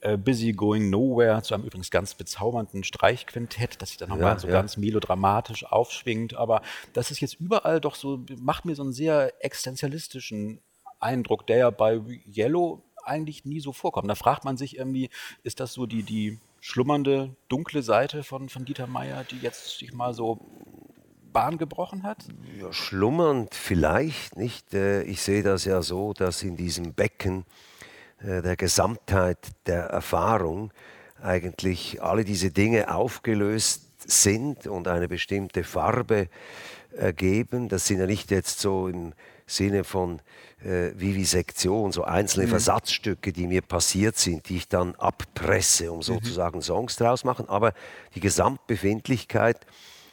äh, 0.00 0.16
busy 0.16 0.52
going 0.52 0.90
nowhere, 0.90 1.42
zu 1.42 1.54
einem 1.54 1.64
übrigens 1.64 1.90
ganz 1.90 2.14
bezaubernden 2.14 2.67
sogenannten 2.68 2.84
Streichquintett, 2.84 3.80
das 3.80 3.90
sich 3.90 3.98
dann 3.98 4.10
nochmal 4.10 4.34
ja, 4.34 4.38
so 4.38 4.48
ja. 4.48 4.54
ganz 4.54 4.76
melodramatisch 4.76 5.64
aufschwingt. 5.64 6.34
Aber 6.34 6.62
das 6.92 7.10
ist 7.10 7.20
jetzt 7.20 7.40
überall 7.40 7.80
doch 7.80 7.94
so, 7.94 8.24
macht 8.38 8.64
mir 8.64 8.74
so 8.74 8.82
einen 8.82 8.92
sehr 8.92 9.32
existenzialistischen 9.44 10.60
Eindruck, 11.00 11.46
der 11.46 11.58
ja 11.58 11.70
bei 11.70 12.00
Yellow 12.26 12.82
eigentlich 13.04 13.44
nie 13.44 13.60
so 13.60 13.72
vorkommt. 13.72 14.08
Da 14.08 14.14
fragt 14.14 14.44
man 14.44 14.56
sich 14.56 14.76
irgendwie, 14.76 15.10
ist 15.42 15.60
das 15.60 15.72
so 15.72 15.86
die, 15.86 16.02
die 16.02 16.38
schlummernde, 16.60 17.34
dunkle 17.48 17.82
Seite 17.82 18.22
von, 18.22 18.48
von 18.48 18.64
Dieter 18.64 18.86
Meier, 18.86 19.24
die 19.24 19.38
jetzt 19.38 19.78
sich 19.78 19.92
mal 19.92 20.12
so 20.12 20.38
Bahn 21.32 21.56
gebrochen 21.56 22.02
hat? 22.02 22.26
Ja, 22.58 22.72
schlummernd 22.72 23.54
vielleicht 23.54 24.36
nicht. 24.36 24.74
Äh, 24.74 25.02
ich 25.02 25.22
sehe 25.22 25.42
das 25.42 25.64
ja 25.64 25.82
so, 25.82 26.12
dass 26.12 26.42
in 26.42 26.56
diesem 26.56 26.94
Becken 26.94 27.44
äh, 28.18 28.42
der 28.42 28.56
Gesamtheit 28.56 29.38
der 29.66 29.84
Erfahrung 29.84 30.72
eigentlich 31.22 32.02
alle 32.02 32.24
diese 32.24 32.50
Dinge 32.50 32.94
aufgelöst 32.94 33.82
sind 34.06 34.66
und 34.66 34.88
eine 34.88 35.08
bestimmte 35.08 35.64
Farbe 35.64 36.28
ergeben. 36.96 37.68
Das 37.68 37.86
sind 37.86 37.98
ja 37.98 38.06
nicht 38.06 38.30
jetzt 38.30 38.60
so 38.60 38.88
im 38.88 39.12
Sinne 39.46 39.84
von 39.84 40.20
äh, 40.62 40.90
Vivisektion, 40.94 41.92
so 41.92 42.04
einzelne 42.04 42.46
mhm. 42.46 42.50
Versatzstücke, 42.50 43.32
die 43.32 43.46
mir 43.46 43.62
passiert 43.62 44.16
sind, 44.16 44.48
die 44.48 44.56
ich 44.56 44.68
dann 44.68 44.94
abpresse, 44.96 45.90
um 45.90 45.98
mhm. 45.98 46.02
sozusagen 46.02 46.58
mhm. 46.58 46.62
Songs 46.62 46.96
draus 46.96 47.24
machen. 47.24 47.48
Aber 47.48 47.72
die 48.14 48.20
Gesamtbefindlichkeit 48.20 49.66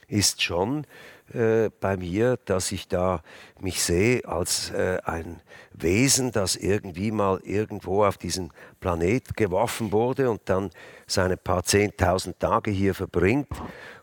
ist 0.07 0.41
schon 0.41 0.85
äh, 1.33 1.69
bei 1.79 1.97
mir, 1.97 2.37
dass 2.45 2.71
ich 2.71 2.87
da 2.87 3.21
mich 3.59 3.81
sehe 3.81 4.25
als 4.25 4.69
äh, 4.69 4.99
ein 5.03 5.41
Wesen, 5.73 6.31
das 6.31 6.55
irgendwie 6.55 7.11
mal 7.11 7.39
irgendwo 7.43 8.05
auf 8.05 8.17
diesen 8.17 8.51
Planet 8.79 9.35
geworfen 9.35 9.91
wurde 9.91 10.29
und 10.29 10.41
dann 10.45 10.69
seine 11.07 11.35
paar 11.35 11.63
zehntausend 11.63 12.39
Tage 12.39 12.71
hier 12.71 12.93
verbringt. 12.93 13.49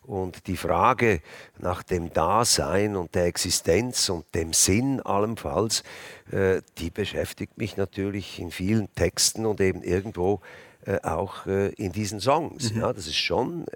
Und 0.03 0.49
die 0.49 0.57
Frage 0.57 1.21
nach 1.59 1.85
dem 1.85 2.13
Dasein 2.13 2.97
und 2.97 3.15
der 3.15 3.27
Existenz 3.27 4.09
und 4.09 4.35
dem 4.35 4.53
Sinn 4.53 5.01
allenfalls, 5.01 5.85
äh, 6.33 6.61
die 6.79 6.91
beschäftigt 6.91 7.57
mich 7.57 7.77
natürlich 7.77 8.41
in 8.41 8.51
vielen 8.51 8.93
Texten 8.97 9.47
und 9.47 9.61
eben 9.61 9.83
irgendwo 9.83 10.41
äh, 10.85 10.99
auch 11.05 11.47
äh, 11.47 11.69
in 11.75 11.93
diesen 11.93 12.19
Songs. 12.19 12.73
Mhm. 12.73 12.81
Ja, 12.81 12.93
das 12.93 13.07
ist 13.07 13.17
schon, 13.17 13.67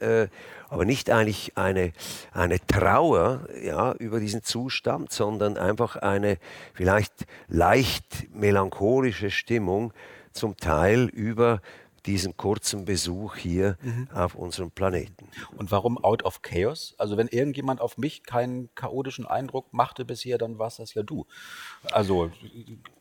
aber 0.68 0.84
nicht 0.84 1.10
eigentlich 1.10 1.56
eine, 1.56 1.92
eine 2.32 2.58
Trauer 2.66 3.46
ja, 3.62 3.92
über 3.94 4.20
diesen 4.20 4.42
Zustand, 4.42 5.12
sondern 5.12 5.56
einfach 5.56 5.96
eine 5.96 6.38
vielleicht 6.74 7.26
leicht 7.48 8.34
melancholische 8.34 9.30
Stimmung, 9.30 9.92
zum 10.32 10.56
Teil 10.58 11.04
über 11.06 11.60
diesen 12.06 12.36
kurzen 12.36 12.84
Besuch 12.84 13.34
hier 13.36 13.76
mhm. 13.82 14.08
auf 14.14 14.36
unserem 14.36 14.70
Planeten. 14.70 15.28
Und 15.56 15.72
warum 15.72 15.98
Out 16.02 16.24
of 16.24 16.40
Chaos? 16.42 16.94
Also 16.98 17.16
wenn 17.16 17.26
irgendjemand 17.26 17.80
auf 17.80 17.98
mich 17.98 18.22
keinen 18.22 18.72
chaotischen 18.74 19.26
Eindruck 19.26 19.72
machte 19.72 20.04
bisher, 20.04 20.38
dann 20.38 20.58
war 20.58 20.68
es 20.68 20.76
das 20.76 20.94
ja 20.94 21.02
du. 21.02 21.26
Also 21.90 22.30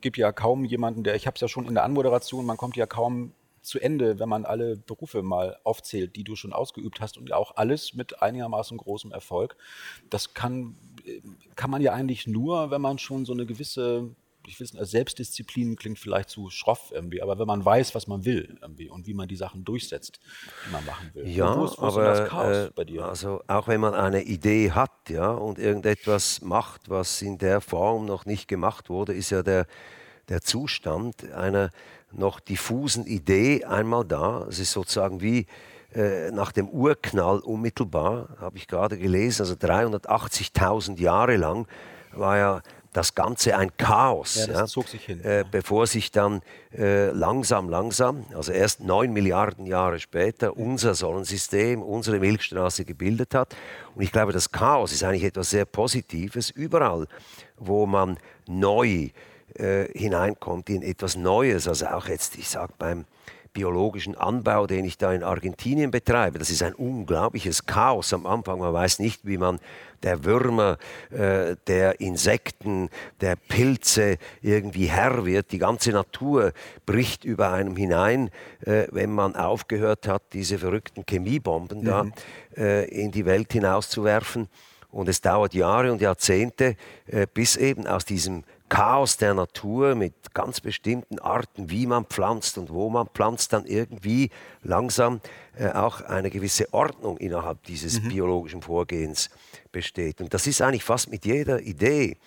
gibt 0.02 0.18
ja 0.18 0.32
kaum 0.32 0.66
jemanden, 0.66 1.04
der, 1.04 1.16
ich 1.16 1.28
habe 1.28 1.36
es 1.36 1.42
ja 1.42 1.48
schon 1.48 1.68
in 1.68 1.76
der 1.76 1.84
Anmoderation, 1.84 2.46
man 2.46 2.58
kommt 2.58 2.78
ja 2.78 2.88
kaum 2.88 3.34
zu 3.66 3.80
Ende, 3.80 4.20
wenn 4.20 4.30
man 4.30 4.46
alle 4.46 4.78
Berufe 4.78 5.22
mal 5.24 5.58
aufzählt, 5.64 6.16
die 6.16 6.24
du 6.24 6.36
schon 6.36 6.54
ausgeübt 6.54 7.02
hast 7.02 7.18
und 7.18 7.32
auch 7.34 7.56
alles 7.56 7.94
mit 7.94 8.22
einigermaßen 8.22 8.78
großem 8.78 9.12
Erfolg. 9.12 9.58
Das 10.10 10.34
kann, 10.34 10.78
kann 11.56 11.70
man 11.70 11.82
ja 11.82 11.94
eigentlich 11.94 12.28
nur, 12.28 12.72
wenn 12.72 12.82
man 12.82 12.98
schon 13.00 13.26
so 13.26 13.34
eine 13.34 13.46
gewisse 13.46 14.16
ich 14.48 14.60
weiß 14.60 14.74
nicht, 14.74 14.86
Selbstdisziplin 14.86 15.76
klingt 15.76 16.00
vielleicht 16.00 16.30
zu 16.30 16.50
schroff 16.50 16.92
irgendwie, 16.94 17.22
aber 17.22 17.40
wenn 17.40 17.48
man 17.48 17.64
weiß, 17.64 17.96
was 17.96 18.08
man 18.08 18.26
will 18.26 18.58
irgendwie 18.62 18.90
und 18.90 19.08
wie 19.08 19.14
man 19.14 19.28
die 19.28 19.36
Sachen 19.36 19.64
durchsetzt, 19.64 20.20
die 20.66 20.72
man 20.72 20.86
machen 20.86 21.12
will. 21.14 21.28
Ja, 21.28 21.58
wo 21.58 21.66
ist, 21.66 21.78
wo 21.78 21.84
aber 21.84 22.04
das 22.04 22.30
Chaos 22.30 22.56
äh, 22.56 22.72
bei 22.76 22.84
dir? 22.84 23.06
Also 23.06 23.42
auch 23.48 23.68
wenn 23.68 23.82
man 23.82 23.94
eine 23.94 24.24
Idee 24.24 24.72
hat, 24.72 24.92
ja, 25.10 25.32
und 25.32 25.60
irgendetwas 25.60 26.42
macht, 26.42 26.90
was 26.90 27.22
in 27.22 27.38
der 27.38 27.62
Form 27.62 28.06
noch 28.06 28.26
nicht 28.26 28.48
gemacht 28.48 28.90
wurde, 28.90 29.14
ist 29.14 29.30
ja 29.30 29.44
der, 29.44 29.68
der 30.30 30.42
Zustand 30.42 31.32
einer 31.34 31.70
noch 32.12 32.40
diffusen 32.40 33.06
Idee 33.06 33.66
einmal 33.66 34.06
da. 34.06 34.46
Es 34.50 34.60
ist 34.60 34.72
sozusagen 34.72 35.22
wie 35.22 35.48
äh, 35.94 36.32
nach 36.32 36.52
dem 36.52 36.68
Urknall 36.68 37.40
unmittelbar, 37.40 38.30
habe 38.40 38.58
ich 38.58 38.68
gerade 38.68 38.98
gelesen, 38.98 39.44
also 39.44 39.54
380.000 39.54 41.00
Jahre 41.00 41.38
lang 41.38 41.68
war 42.12 42.38
ja 42.38 42.62
das 42.96 43.14
Ganze 43.14 43.58
ein 43.58 43.76
Chaos, 43.76 44.48
ja, 44.48 44.54
ja, 44.54 44.68
sich 44.68 45.10
äh, 45.10 45.44
bevor 45.52 45.86
sich 45.86 46.12
dann 46.12 46.42
äh, 46.74 47.12
langsam, 47.12 47.68
langsam, 47.68 48.26
also 48.34 48.54
erst 48.54 48.80
neun 48.80 49.12
Milliarden 49.12 49.66
Jahre 49.66 50.00
später, 50.00 50.56
unser 50.56 50.96
Sonnensystem, 50.96 51.82
unsere 51.82 52.20
Milchstraße 52.20 52.86
gebildet 52.86 53.36
hat. 53.36 53.54
Und 53.96 54.02
ich 54.02 54.14
glaube, 54.14 54.32
das 54.32 54.50
Chaos 54.50 54.94
ist 54.94 55.04
eigentlich 55.04 55.26
etwas 55.26 55.50
sehr 55.50 55.66
Positives. 55.66 56.50
Überall, 56.50 57.08
wo 57.58 57.86
man 57.86 58.18
neu 58.48 59.10
äh, 59.56 59.88
hineinkommt 59.98 60.70
in 60.70 60.82
etwas 60.82 61.16
Neues, 61.16 61.68
also 61.68 61.88
auch 61.88 62.08
jetzt, 62.08 62.38
ich 62.38 62.50
sage 62.50 62.74
beim 62.78 63.06
biologischen 63.56 64.16
Anbau, 64.16 64.68
den 64.68 64.86
ich 64.86 64.98
da 64.98 65.14
in 65.14 65.24
Argentinien 65.24 65.90
betreibe. 65.90 66.38
Das 66.38 66.52
ist 66.52 66.62
ein 66.62 66.74
unglaubliches 66.76 67.66
Chaos 67.66 68.14
am 68.14 68.28
Anfang. 68.28 68.60
Man 68.60 68.74
weiß 68.74 69.00
nicht, 69.00 69.26
wie 69.26 69.38
man 69.38 69.60
der 70.04 70.26
Würmer, 70.26 70.78
äh, 71.10 71.56
der 71.66 72.00
Insekten, 72.02 72.90
der 73.22 73.38
Pilze 73.38 74.18
irgendwie 74.42 74.88
Herr 74.88 75.26
wird. 75.26 75.54
Die 75.54 75.58
ganze 75.58 75.92
Natur 75.92 76.52
bricht 76.86 77.24
über 77.24 77.54
einem 77.54 77.78
hinein, 77.78 78.30
äh, 78.66 78.88
wenn 78.92 79.12
man 79.12 79.36
aufgehört 79.36 80.08
hat, 80.08 80.22
diese 80.34 80.60
verrückten 80.60 81.06
Chemiebomben 81.10 81.80
mhm. 81.80 81.86
da 81.86 82.06
äh, 82.58 82.90
in 82.90 83.12
die 83.12 83.26
Welt 83.26 83.54
hinauszuwerfen. 83.54 84.50
Und 84.92 85.10
es 85.10 85.22
dauert 85.22 85.54
Jahre 85.54 85.92
und 85.92 86.02
Jahrzehnte, 86.02 86.76
äh, 87.08 87.26
bis 87.34 87.56
eben 87.56 87.88
aus 87.88 88.06
diesem 88.06 88.44
Chaos 88.76 89.16
der 89.16 89.34
Natur 89.34 89.96
mit 89.96 90.34
ganz 90.34 90.60
bestimmten 90.60 91.18
Arten, 91.20 91.70
wie 91.70 91.88
man 91.88 92.04
pflanzt 92.04 92.58
und 92.58 92.70
wo 92.70 92.90
man 92.90 93.08
pflanzt, 93.08 93.54
dann 93.54 93.66
irgendwie 93.66 94.32
langsam 94.64 95.22
äh, 95.58 95.70
auch 95.70 96.02
eine 96.02 96.30
gewisse 96.30 96.74
Ordnung 96.74 97.18
innerhalb 97.18 97.64
dieses 97.64 98.02
mhm. 98.02 98.10
biologischen 98.10 98.62
Vorgehens 98.62 99.30
besteht. 99.72 100.20
Und 100.20 100.34
das 100.34 100.46
ist 100.46 100.62
eigentlich 100.62 100.84
fast 100.84 101.10
mit 101.10 101.24
jeder 101.26 101.62
Idee, 101.62 102.18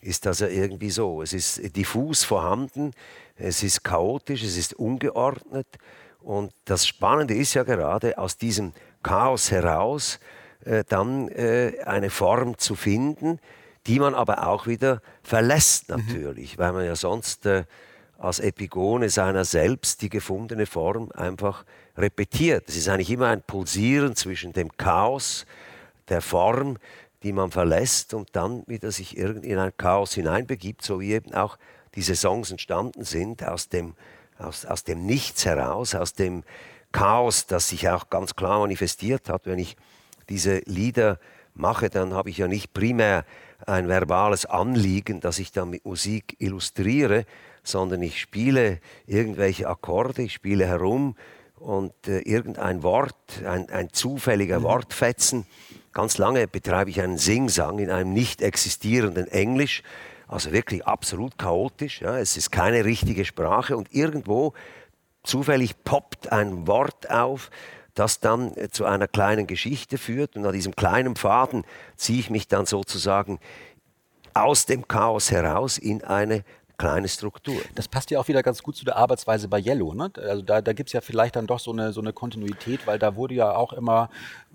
ist 0.00 0.24
das 0.24 0.40
ja 0.40 0.46
irgendwie 0.46 0.88
so. 0.88 1.20
Es 1.20 1.34
ist 1.34 1.76
diffus 1.76 2.24
vorhanden, 2.24 2.92
es 3.36 3.62
ist 3.62 3.84
chaotisch, 3.84 4.42
es 4.42 4.56
ist 4.56 4.72
ungeordnet. 4.72 5.66
Und 6.20 6.54
das 6.64 6.86
Spannende 6.86 7.34
ist 7.34 7.52
ja 7.52 7.64
gerade, 7.64 8.16
aus 8.16 8.38
diesem 8.38 8.72
Chaos 9.02 9.50
heraus 9.50 10.20
äh, 10.64 10.84
dann 10.88 11.28
äh, 11.28 11.74
eine 11.84 12.08
Form 12.08 12.56
zu 12.56 12.76
finden, 12.76 13.40
die 13.88 13.98
man 13.98 14.14
aber 14.14 14.46
auch 14.46 14.66
wieder 14.66 15.00
verlässt 15.22 15.88
mhm. 15.88 15.96
natürlich, 15.96 16.56
mhm. 16.56 16.62
weil 16.62 16.72
man 16.72 16.84
ja 16.84 16.94
sonst 16.94 17.46
äh, 17.46 17.64
als 18.18 18.40
Epigone 18.40 19.08
seiner 19.10 19.44
selbst 19.44 20.02
die 20.02 20.08
gefundene 20.08 20.66
Form 20.66 21.10
einfach 21.12 21.64
repetiert. 21.96 22.68
Es 22.68 22.76
ist 22.76 22.88
eigentlich 22.88 23.10
immer 23.10 23.28
ein 23.28 23.42
Pulsieren 23.42 24.14
zwischen 24.16 24.52
dem 24.52 24.76
Chaos 24.76 25.46
der 26.08 26.20
Form, 26.20 26.78
die 27.22 27.32
man 27.32 27.50
verlässt 27.50 28.14
und 28.14 28.30
dann 28.32 28.64
wieder 28.66 28.92
sich 28.92 29.16
in 29.16 29.58
ein 29.58 29.72
Chaos 29.76 30.14
hineinbegibt, 30.14 30.82
so 30.82 31.00
wie 31.00 31.12
eben 31.12 31.34
auch 31.34 31.58
diese 31.94 32.14
Songs 32.14 32.50
entstanden 32.50 33.04
sind 33.04 33.42
aus 33.42 33.68
dem, 33.68 33.94
aus, 34.38 34.64
aus 34.66 34.84
dem 34.84 35.06
Nichts 35.06 35.44
heraus, 35.44 35.94
aus 35.94 36.12
dem 36.12 36.44
Chaos, 36.92 37.46
das 37.46 37.68
sich 37.68 37.88
auch 37.88 38.08
ganz 38.10 38.36
klar 38.36 38.60
manifestiert 38.60 39.28
hat, 39.28 39.46
wenn 39.46 39.58
ich 39.58 39.76
diese 40.28 40.58
Lieder 40.66 41.18
mache, 41.54 41.90
dann 41.90 42.14
habe 42.14 42.30
ich 42.30 42.38
ja 42.38 42.48
nicht 42.48 42.72
primär 42.72 43.24
ein 43.66 43.88
verbales 43.88 44.46
Anliegen, 44.46 45.20
das 45.20 45.38
ich 45.38 45.52
dann 45.52 45.70
mit 45.70 45.84
Musik 45.84 46.36
illustriere, 46.38 47.24
sondern 47.62 48.02
ich 48.02 48.20
spiele 48.20 48.80
irgendwelche 49.06 49.68
Akkorde, 49.68 50.22
ich 50.22 50.32
spiele 50.32 50.66
herum 50.66 51.16
und 51.56 51.92
äh, 52.06 52.20
irgendein 52.20 52.82
Wort, 52.82 53.42
ein, 53.44 53.68
ein 53.70 53.92
zufälliger 53.92 54.60
mhm. 54.60 54.64
Wortfetzen. 54.64 55.46
Ganz 55.92 56.18
lange 56.18 56.46
betreibe 56.46 56.90
ich 56.90 57.00
einen 57.00 57.18
Singsang 57.18 57.78
in 57.78 57.90
einem 57.90 58.12
nicht 58.12 58.42
existierenden 58.42 59.26
Englisch, 59.28 59.82
also 60.28 60.52
wirklich 60.52 60.86
absolut 60.86 61.38
chaotisch. 61.38 62.00
Ja. 62.00 62.18
Es 62.18 62.36
ist 62.36 62.52
keine 62.52 62.84
richtige 62.84 63.24
Sprache 63.24 63.76
und 63.76 63.92
irgendwo 63.92 64.52
zufällig 65.24 65.82
poppt 65.84 66.30
ein 66.30 66.66
Wort 66.66 67.10
auf, 67.10 67.50
das 67.98 68.20
dann 68.20 68.56
äh, 68.56 68.68
zu 68.70 68.84
einer 68.84 69.08
kleinen 69.08 69.46
Geschichte 69.46 69.98
führt. 69.98 70.36
Und 70.36 70.46
an 70.46 70.52
diesem 70.52 70.76
kleinen 70.76 71.16
Faden 71.16 71.64
ziehe 71.96 72.20
ich 72.20 72.30
mich 72.30 72.48
dann 72.48 72.66
sozusagen 72.66 73.38
aus 74.34 74.66
dem 74.66 74.86
Chaos 74.86 75.30
heraus 75.30 75.78
in 75.78 76.04
eine 76.04 76.44
kleine 76.78 77.08
Struktur. 77.08 77.60
Das 77.74 77.88
passt 77.88 78.10
ja 78.12 78.20
auch 78.20 78.28
wieder 78.28 78.44
ganz 78.44 78.62
gut 78.62 78.76
zu 78.76 78.84
der 78.84 78.96
Arbeitsweise 78.96 79.48
bei 79.48 79.60
Yellow. 79.60 79.94
Ne? 79.94 80.12
Also 80.16 80.42
da, 80.42 80.62
da 80.62 80.72
gibt 80.72 80.88
es 80.88 80.92
ja 80.92 81.00
vielleicht 81.00 81.34
dann 81.34 81.48
doch 81.48 81.58
so 81.58 81.72
eine, 81.72 81.92
so 81.92 82.00
eine 82.00 82.12
Kontinuität, 82.12 82.86
weil 82.86 83.00
da 83.00 83.16
wurde 83.16 83.34
ja 83.34 83.56
auch 83.56 83.72
immer, 83.72 84.10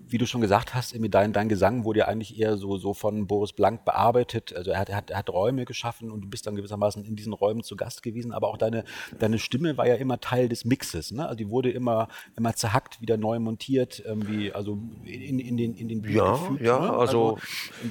wie 0.08 0.16
du 0.16 0.26
schon 0.26 0.40
gesagt 0.40 0.74
hast, 0.74 0.96
dein, 0.98 1.34
dein 1.34 1.48
Gesang 1.50 1.84
wurde 1.84 2.00
ja 2.00 2.06
eigentlich 2.06 2.38
eher 2.38 2.56
so, 2.56 2.78
so 2.78 2.94
von 2.94 3.26
Boris 3.26 3.52
Blank 3.52 3.84
bearbeitet. 3.84 4.56
Also 4.56 4.70
er 4.70 4.78
hat, 4.78 4.88
er, 4.88 4.96
hat, 4.96 5.10
er 5.10 5.18
hat 5.18 5.28
Räume 5.28 5.66
geschaffen 5.66 6.10
und 6.10 6.22
du 6.22 6.28
bist 6.28 6.46
dann 6.46 6.56
gewissermaßen 6.56 7.04
in 7.04 7.14
diesen 7.14 7.34
Räumen 7.34 7.62
zu 7.62 7.76
Gast 7.76 8.02
gewesen, 8.02 8.32
aber 8.32 8.48
auch 8.48 8.56
deine, 8.56 8.84
deine 9.18 9.38
Stimme 9.38 9.76
war 9.76 9.86
ja 9.86 9.96
immer 9.96 10.18
Teil 10.18 10.48
des 10.48 10.64
Mixes. 10.64 11.12
Ne? 11.12 11.24
Also 11.24 11.36
die 11.36 11.50
wurde 11.50 11.70
immer, 11.70 12.08
immer 12.38 12.54
zerhackt, 12.54 13.02
wieder 13.02 13.18
neu 13.18 13.38
montiert, 13.38 14.02
irgendwie, 14.02 14.50
also 14.50 14.78
in, 15.04 15.38
in 15.40 15.58
den, 15.58 15.74
in 15.74 15.88
den 15.88 16.00
Beat 16.00 16.14
Ja, 16.14 16.32
gefügt, 16.32 16.62
ja, 16.62 16.78
ne? 16.78 16.90
also, 16.90 17.34
also 17.34 17.38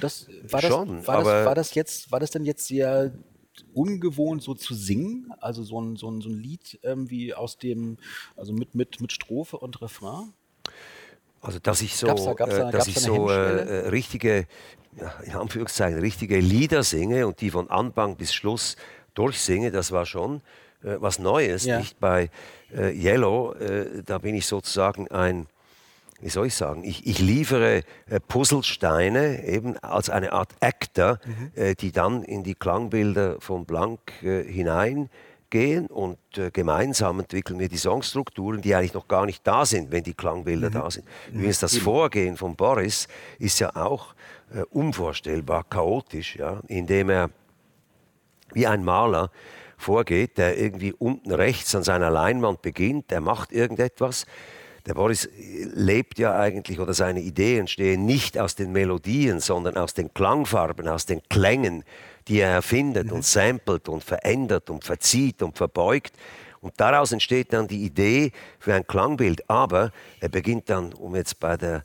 das, 0.00 0.26
war, 0.50 0.60
das, 0.60 0.70
schon, 0.70 1.06
war, 1.06 1.22
das, 1.22 1.46
war 1.46 1.54
das 1.54 1.74
jetzt, 1.76 2.10
war 2.10 2.18
das 2.18 2.32
denn 2.32 2.44
jetzt 2.44 2.66
sehr 2.66 3.12
ungewohnt, 3.72 4.42
so 4.42 4.54
zu 4.54 4.74
singen, 4.74 5.32
also 5.40 5.62
so 5.62 5.80
ein, 5.80 5.96
so 5.96 6.10
ein, 6.10 6.20
so 6.20 6.28
ein 6.28 6.38
Lied 6.38 6.78
irgendwie 6.82 7.34
aus 7.34 7.58
dem, 7.58 7.98
also 8.36 8.52
mit, 8.52 8.74
mit, 8.74 9.00
mit 9.00 9.12
Strophe 9.12 9.58
und 9.58 9.80
Refrain? 9.80 10.32
Also 11.40 11.58
dass 11.58 11.82
ich 11.82 11.96
so, 11.96 12.06
da, 12.06 12.46
da, 12.46 12.68
äh, 12.68 12.72
dass 12.72 12.88
ich 12.88 12.98
so 12.98 13.30
äh, 13.30 13.34
äh, 13.34 13.88
richtige, 13.88 14.46
in 15.24 15.32
Anführungszeichen, 15.32 15.98
richtige 15.98 16.38
Lieder 16.38 16.82
singe 16.82 17.26
und 17.26 17.40
die 17.40 17.50
von 17.50 17.68
Anfang 17.70 18.16
bis 18.16 18.32
Schluss 18.32 18.76
durchsinge, 19.12 19.70
das 19.70 19.92
war 19.92 20.06
schon 20.06 20.40
äh, 20.82 20.96
was 21.00 21.18
Neues. 21.18 21.64
Ja. 21.64 21.78
Nicht 21.78 22.00
bei 22.00 22.30
äh, 22.74 22.92
Yellow, 22.92 23.52
äh, 23.54 24.02
da 24.04 24.18
bin 24.18 24.34
ich 24.34 24.46
sozusagen 24.46 25.08
ein 25.08 25.46
wie 26.20 26.28
soll 26.28 26.46
ich 26.46 26.54
sagen, 26.54 26.84
ich, 26.84 27.06
ich 27.06 27.18
liefere 27.18 27.82
äh, 28.08 28.20
Puzzlesteine 28.20 29.44
eben 29.44 29.76
als 29.78 30.10
eine 30.10 30.32
Art 30.32 30.54
Actor, 30.60 31.18
mhm. 31.24 31.50
äh, 31.54 31.74
die 31.74 31.92
dann 31.92 32.22
in 32.22 32.42
die 32.42 32.54
Klangbilder 32.54 33.40
von 33.40 33.66
Blank 33.66 34.00
äh, 34.22 34.42
hineingehen 34.44 35.86
und 35.88 36.18
äh, 36.36 36.50
gemeinsam 36.50 37.20
entwickeln 37.20 37.58
wir 37.58 37.68
die 37.68 37.76
Songstrukturen, 37.76 38.62
die 38.62 38.74
eigentlich 38.74 38.94
noch 38.94 39.08
gar 39.08 39.26
nicht 39.26 39.46
da 39.46 39.66
sind, 39.66 39.90
wenn 39.92 40.04
die 40.04 40.14
Klangbilder 40.14 40.70
mhm. 40.70 40.74
da 40.74 40.90
sind. 40.90 41.06
Mhm. 41.30 41.38
Übrigens 41.38 41.60
das 41.60 41.76
Vorgehen 41.76 42.36
von 42.36 42.56
Boris 42.56 43.08
ist 43.38 43.58
ja 43.58 43.74
auch 43.76 44.14
äh, 44.54 44.62
unvorstellbar 44.70 45.64
chaotisch, 45.64 46.36
ja, 46.36 46.60
indem 46.68 47.10
er 47.10 47.30
wie 48.52 48.66
ein 48.66 48.84
Maler 48.84 49.30
vorgeht, 49.76 50.38
der 50.38 50.58
irgendwie 50.58 50.92
unten 50.92 51.32
rechts 51.32 51.74
an 51.74 51.82
seiner 51.82 52.10
Leinwand 52.10 52.62
beginnt, 52.62 53.10
der 53.10 53.20
macht 53.20 53.52
irgendetwas, 53.52 54.26
der 54.86 54.94
Boris 54.94 55.28
lebt 55.72 56.18
ja 56.18 56.38
eigentlich 56.38 56.78
oder 56.78 56.92
seine 56.92 57.20
Ideen 57.20 57.60
entstehen 57.60 58.04
nicht 58.04 58.38
aus 58.38 58.54
den 58.54 58.72
Melodien, 58.72 59.40
sondern 59.40 59.76
aus 59.76 59.94
den 59.94 60.12
Klangfarben, 60.12 60.88
aus 60.88 61.06
den 61.06 61.22
Klängen, 61.30 61.84
die 62.28 62.40
er 62.40 62.50
erfindet 62.50 63.06
mhm. 63.06 63.14
und 63.14 63.24
samplet 63.24 63.88
und 63.88 64.04
verändert 64.04 64.68
und 64.68 64.84
verzieht 64.84 65.42
und 65.42 65.56
verbeugt. 65.56 66.14
Und 66.64 66.80
daraus 66.80 67.12
entsteht 67.12 67.52
dann 67.52 67.68
die 67.68 67.84
Idee 67.84 68.32
für 68.58 68.72
ein 68.72 68.86
Klangbild. 68.86 69.50
Aber 69.50 69.92
er 70.20 70.30
beginnt 70.30 70.70
dann, 70.70 70.94
um 70.94 71.14
jetzt 71.14 71.38
bei 71.38 71.58
der, 71.58 71.84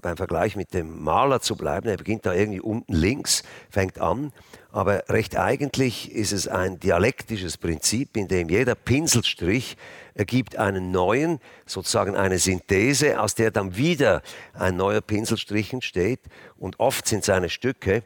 beim 0.00 0.16
Vergleich 0.16 0.54
mit 0.54 0.72
dem 0.74 1.02
Maler 1.02 1.40
zu 1.40 1.56
bleiben, 1.56 1.88
er 1.88 1.96
beginnt 1.96 2.24
da 2.24 2.32
irgendwie 2.32 2.60
unten 2.60 2.92
links, 2.92 3.42
fängt 3.68 4.00
an. 4.00 4.32
Aber 4.70 5.02
recht 5.08 5.36
eigentlich 5.36 6.12
ist 6.12 6.30
es 6.30 6.46
ein 6.46 6.78
dialektisches 6.78 7.58
Prinzip, 7.58 8.16
in 8.16 8.28
dem 8.28 8.48
jeder 8.48 8.76
Pinselstrich 8.76 9.76
ergibt 10.14 10.54
einen 10.54 10.92
neuen, 10.92 11.40
sozusagen 11.66 12.14
eine 12.14 12.38
Synthese, 12.38 13.20
aus 13.20 13.34
der 13.34 13.50
dann 13.50 13.76
wieder 13.76 14.22
ein 14.54 14.76
neuer 14.76 15.00
Pinselstrich 15.00 15.72
entsteht. 15.72 16.20
Und 16.56 16.78
oft 16.78 17.08
sind 17.08 17.24
seine 17.24 17.50
Stücke, 17.50 18.04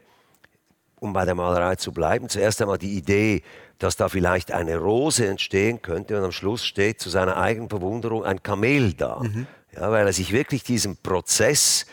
um 0.99 1.13
bei 1.13 1.25
der 1.25 1.35
Malerei 1.35 1.75
zu 1.75 1.91
bleiben, 1.91 2.27
zuerst 2.27 2.59
einmal 2.59 2.79
die 2.79 2.97
Idee, 2.97 3.43
dass 3.79 3.95
da 3.95 4.09
vielleicht 4.09 4.51
eine 4.51 4.77
Rose 4.77 5.27
entstehen 5.27 5.81
könnte 5.81 6.17
und 6.17 6.23
am 6.23 6.31
Schluss 6.31 6.65
steht 6.65 6.99
zu 6.99 7.09
seiner 7.09 7.37
eigenen 7.37 7.69
Verwunderung 7.69 8.23
ein 8.23 8.41
Kamel 8.41 8.93
da. 8.93 9.19
Mhm. 9.21 9.47
Ja, 9.75 9.91
weil 9.91 10.07
er 10.07 10.13
sich 10.13 10.31
wirklich 10.31 10.63
diesem 10.63 10.97
Prozess 10.97 11.85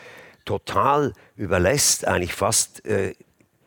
total 0.45 1.13
überlässt, 1.35 2.07
eigentlich 2.07 2.33
fast 2.33 2.85
äh, 2.85 3.13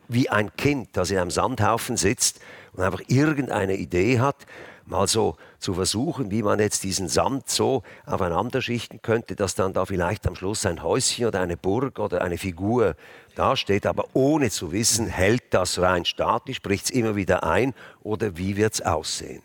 wie 0.07 0.29
ein 0.29 0.55
Kind, 0.55 0.89
das 0.93 1.11
in 1.11 1.17
einem 1.17 1.31
Sandhaufen 1.31 1.95
sitzt 1.95 2.39
und 2.73 2.83
einfach 2.83 3.01
irgendeine 3.07 3.75
Idee 3.75 4.19
hat 4.19 4.45
mal 4.89 5.07
so 5.07 5.37
zu 5.59 5.73
versuchen, 5.75 6.31
wie 6.31 6.41
man 6.41 6.59
jetzt 6.59 6.83
diesen 6.83 7.07
Sand 7.07 7.49
so 7.49 7.83
aufeinander 8.05 8.61
schichten 8.61 9.01
könnte, 9.01 9.35
dass 9.35 9.55
dann 9.55 9.73
da 9.73 9.85
vielleicht 9.85 10.25
am 10.27 10.35
Schluss 10.35 10.65
ein 10.65 10.81
Häuschen 10.83 11.27
oder 11.27 11.41
eine 11.41 11.57
Burg 11.57 11.99
oder 11.99 12.21
eine 12.21 12.37
Figur 12.37 12.95
dasteht, 13.39 13.85
aber 13.85 14.05
ohne 14.13 14.49
zu 14.49 14.71
wissen, 14.71 15.07
hält 15.07 15.53
das 15.53 15.79
rein 15.79 16.05
statisch, 16.05 16.61
bricht 16.61 16.85
es 16.85 16.91
immer 16.91 17.15
wieder 17.15 17.43
ein 17.43 17.73
oder 18.01 18.37
wie 18.37 18.57
wird 18.57 18.73
es 18.73 18.81
aussehen. 18.81 19.41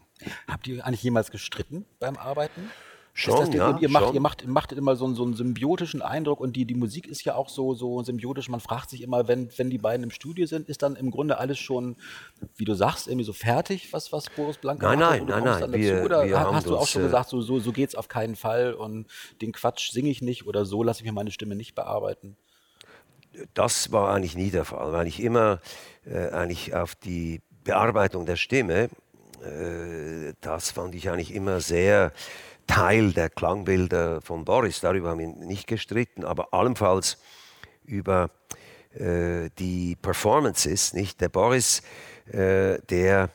Habt 0.48 0.66
ihr 0.66 0.84
eigentlich 0.84 1.02
jemals 1.02 1.30
gestritten 1.30 1.84
beim 2.00 2.16
Arbeiten? 2.16 2.70
Schon, 3.16 3.46
das, 3.46 3.54
ja, 3.54 3.78
ihr, 3.78 3.88
macht, 3.88 4.06
schon. 4.06 4.14
ihr 4.14 4.20
macht, 4.20 4.44
macht 4.48 4.72
immer 4.72 4.96
so 4.96 5.04
einen, 5.04 5.14
so 5.14 5.22
einen 5.22 5.34
symbiotischen 5.34 6.02
Eindruck 6.02 6.40
und 6.40 6.56
die, 6.56 6.64
die 6.64 6.74
Musik 6.74 7.06
ist 7.06 7.24
ja 7.24 7.36
auch 7.36 7.48
so, 7.48 7.72
so 7.74 8.02
symbiotisch. 8.02 8.48
Man 8.48 8.58
fragt 8.58 8.90
sich 8.90 9.02
immer, 9.02 9.28
wenn, 9.28 9.48
wenn 9.56 9.70
die 9.70 9.78
beiden 9.78 10.02
im 10.02 10.10
Studio 10.10 10.46
sind, 10.46 10.68
ist 10.68 10.82
dann 10.82 10.96
im 10.96 11.12
Grunde 11.12 11.38
alles 11.38 11.60
schon, 11.60 11.94
wie 12.56 12.64
du 12.64 12.74
sagst, 12.74 13.06
irgendwie 13.06 13.24
so 13.24 13.32
fertig, 13.32 13.92
was, 13.92 14.12
was 14.12 14.28
Boris 14.30 14.58
Blanca 14.58 14.88
nein, 14.88 14.98
macht? 14.98 15.28
Nein, 15.28 15.44
nein, 15.44 15.70
nein. 15.70 15.80
Wir, 15.80 16.02
oder 16.02 16.26
wir 16.26 16.40
hast 16.40 16.66
du 16.66 16.76
auch 16.76 16.88
schon 16.88 17.02
äh, 17.02 17.04
gesagt, 17.04 17.28
so, 17.28 17.40
so, 17.40 17.60
so 17.60 17.70
geht 17.70 17.90
es 17.90 17.94
auf 17.94 18.08
keinen 18.08 18.34
Fall 18.34 18.74
und 18.74 19.06
den 19.40 19.52
Quatsch 19.52 19.92
singe 19.92 20.10
ich 20.10 20.20
nicht 20.20 20.48
oder 20.48 20.64
so 20.64 20.82
lasse 20.82 21.02
ich 21.02 21.06
mir 21.06 21.12
meine 21.12 21.30
Stimme 21.30 21.54
nicht 21.54 21.76
bearbeiten? 21.76 22.36
Das 23.54 23.92
war 23.92 24.14
eigentlich 24.14 24.36
nie 24.36 24.50
der 24.50 24.64
Fall, 24.64 24.92
weil 24.92 25.06
ich 25.06 25.22
immer 25.22 25.60
äh, 26.06 26.28
eigentlich 26.30 26.74
auf 26.74 26.94
die 26.94 27.40
Bearbeitung 27.64 28.26
der 28.26 28.36
Stimme, 28.36 28.90
äh, 29.44 30.34
das 30.40 30.70
fand 30.70 30.94
ich 30.94 31.08
eigentlich 31.10 31.34
immer 31.34 31.60
sehr 31.60 32.12
Teil 32.66 33.12
der 33.12 33.30
Klangbilder 33.30 34.20
von 34.20 34.44
Boris. 34.44 34.80
Darüber 34.80 35.10
haben 35.10 35.18
wir 35.18 35.28
nicht 35.28 35.66
gestritten, 35.66 36.24
aber 36.24 36.48
allenfalls 36.52 37.18
über 37.84 38.30
äh, 38.94 39.50
die 39.58 39.96
Performances. 40.00 40.94
Nicht? 40.94 41.20
Der 41.20 41.28
Boris, 41.28 41.82
äh, 42.32 42.78
der 42.88 43.30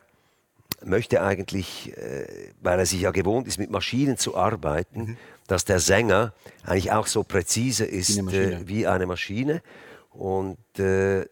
möchte 0.83 1.21
eigentlich, 1.21 1.95
äh, 1.97 2.51
weil 2.61 2.79
er 2.79 2.85
sich 2.85 3.01
ja 3.01 3.11
gewohnt 3.11 3.47
ist, 3.47 3.59
mit 3.59 3.69
Maschinen 3.69 4.17
zu 4.17 4.35
arbeiten, 4.35 5.01
mhm. 5.01 5.17
dass 5.47 5.65
der 5.65 5.79
Sänger 5.79 6.33
eigentlich 6.63 6.91
auch 6.91 7.07
so 7.07 7.23
präzise 7.23 7.85
ist 7.85 8.15
wie 8.15 8.19
eine 8.19 8.23
Maschine. 8.23 8.67
wie 8.67 8.87
eine 8.87 9.05
Maschine. 9.05 9.61
Und 10.09 10.57
äh, 10.79 11.23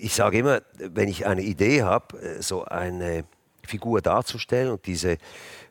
ich 0.00 0.14
sage 0.14 0.38
immer, 0.38 0.62
wenn 0.78 1.08
ich 1.08 1.26
eine 1.26 1.42
Idee 1.42 1.82
habe, 1.82 2.18
äh, 2.20 2.42
so 2.42 2.64
eine 2.64 3.24
Figur 3.66 4.00
darzustellen 4.00 4.70
und 4.70 4.86
diese, 4.86 5.18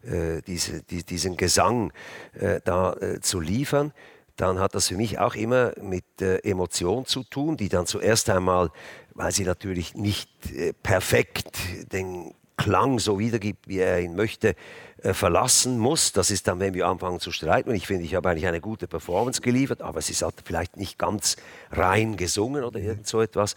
äh, 0.03 0.41
diese, 0.45 0.83
die, 0.83 1.03
diesen 1.03 1.35
Gesang 1.35 1.91
äh, 2.33 2.61
da 2.63 2.93
äh, 2.93 3.19
zu 3.19 3.39
liefern, 3.39 3.91
dann 4.35 4.59
hat 4.59 4.75
das 4.75 4.89
für 4.89 4.95
mich 4.95 5.17
auch 5.19 5.35
immer 5.35 5.73
mit 5.81 6.05
äh, 6.21 6.37
Emotion 6.39 7.05
zu 7.05 7.23
tun, 7.23 7.57
die 7.57 7.69
dann 7.69 7.87
zuerst 7.87 8.29
einmal, 8.29 8.69
weil 9.15 9.31
sie 9.31 9.43
natürlich 9.43 9.95
nicht 9.95 10.29
äh, 10.51 10.73
perfekt 10.73 11.49
den 11.91 12.33
Klang 12.57 12.99
so 12.99 13.19
wiedergibt, 13.19 13.67
wie 13.67 13.79
er 13.79 14.01
ihn 14.01 14.15
möchte, 14.15 14.55
äh, 15.03 15.13
verlassen 15.13 15.77
muss. 15.77 16.11
Das 16.11 16.31
ist 16.31 16.47
dann, 16.47 16.59
wenn 16.59 16.73
wir 16.73 16.87
anfangen 16.87 17.19
zu 17.19 17.31
streiten. 17.31 17.69
Und 17.69 17.75
ich 17.75 17.87
finde, 17.87 18.03
ich 18.03 18.15
habe 18.15 18.29
eigentlich 18.29 18.47
eine 18.47 18.61
gute 18.61 18.87
Performance 18.87 19.41
geliefert, 19.41 19.81
aber 19.81 19.99
es 19.99 20.09
ist 20.09 20.23
halt 20.23 20.35
vielleicht 20.43 20.77
nicht 20.77 20.97
ganz 20.97 21.37
rein 21.71 22.17
gesungen 22.17 22.63
oder 22.63 22.79
irgend 22.79 23.07
so 23.07 23.21
etwas. 23.21 23.55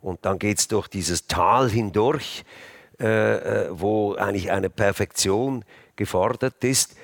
Und 0.00 0.24
dann 0.26 0.38
geht 0.38 0.58
es 0.58 0.68
durch 0.68 0.88
dieses 0.88 1.26
Tal 1.26 1.70
hindurch 1.70 2.44
äh, 3.00 3.64
äh, 3.64 3.68
wo 3.72 4.14
eigentlich 4.14 4.52
eine 4.52 4.70
Perfektion 4.70 5.64
gefordert 5.96 6.62
ist, 6.62 6.94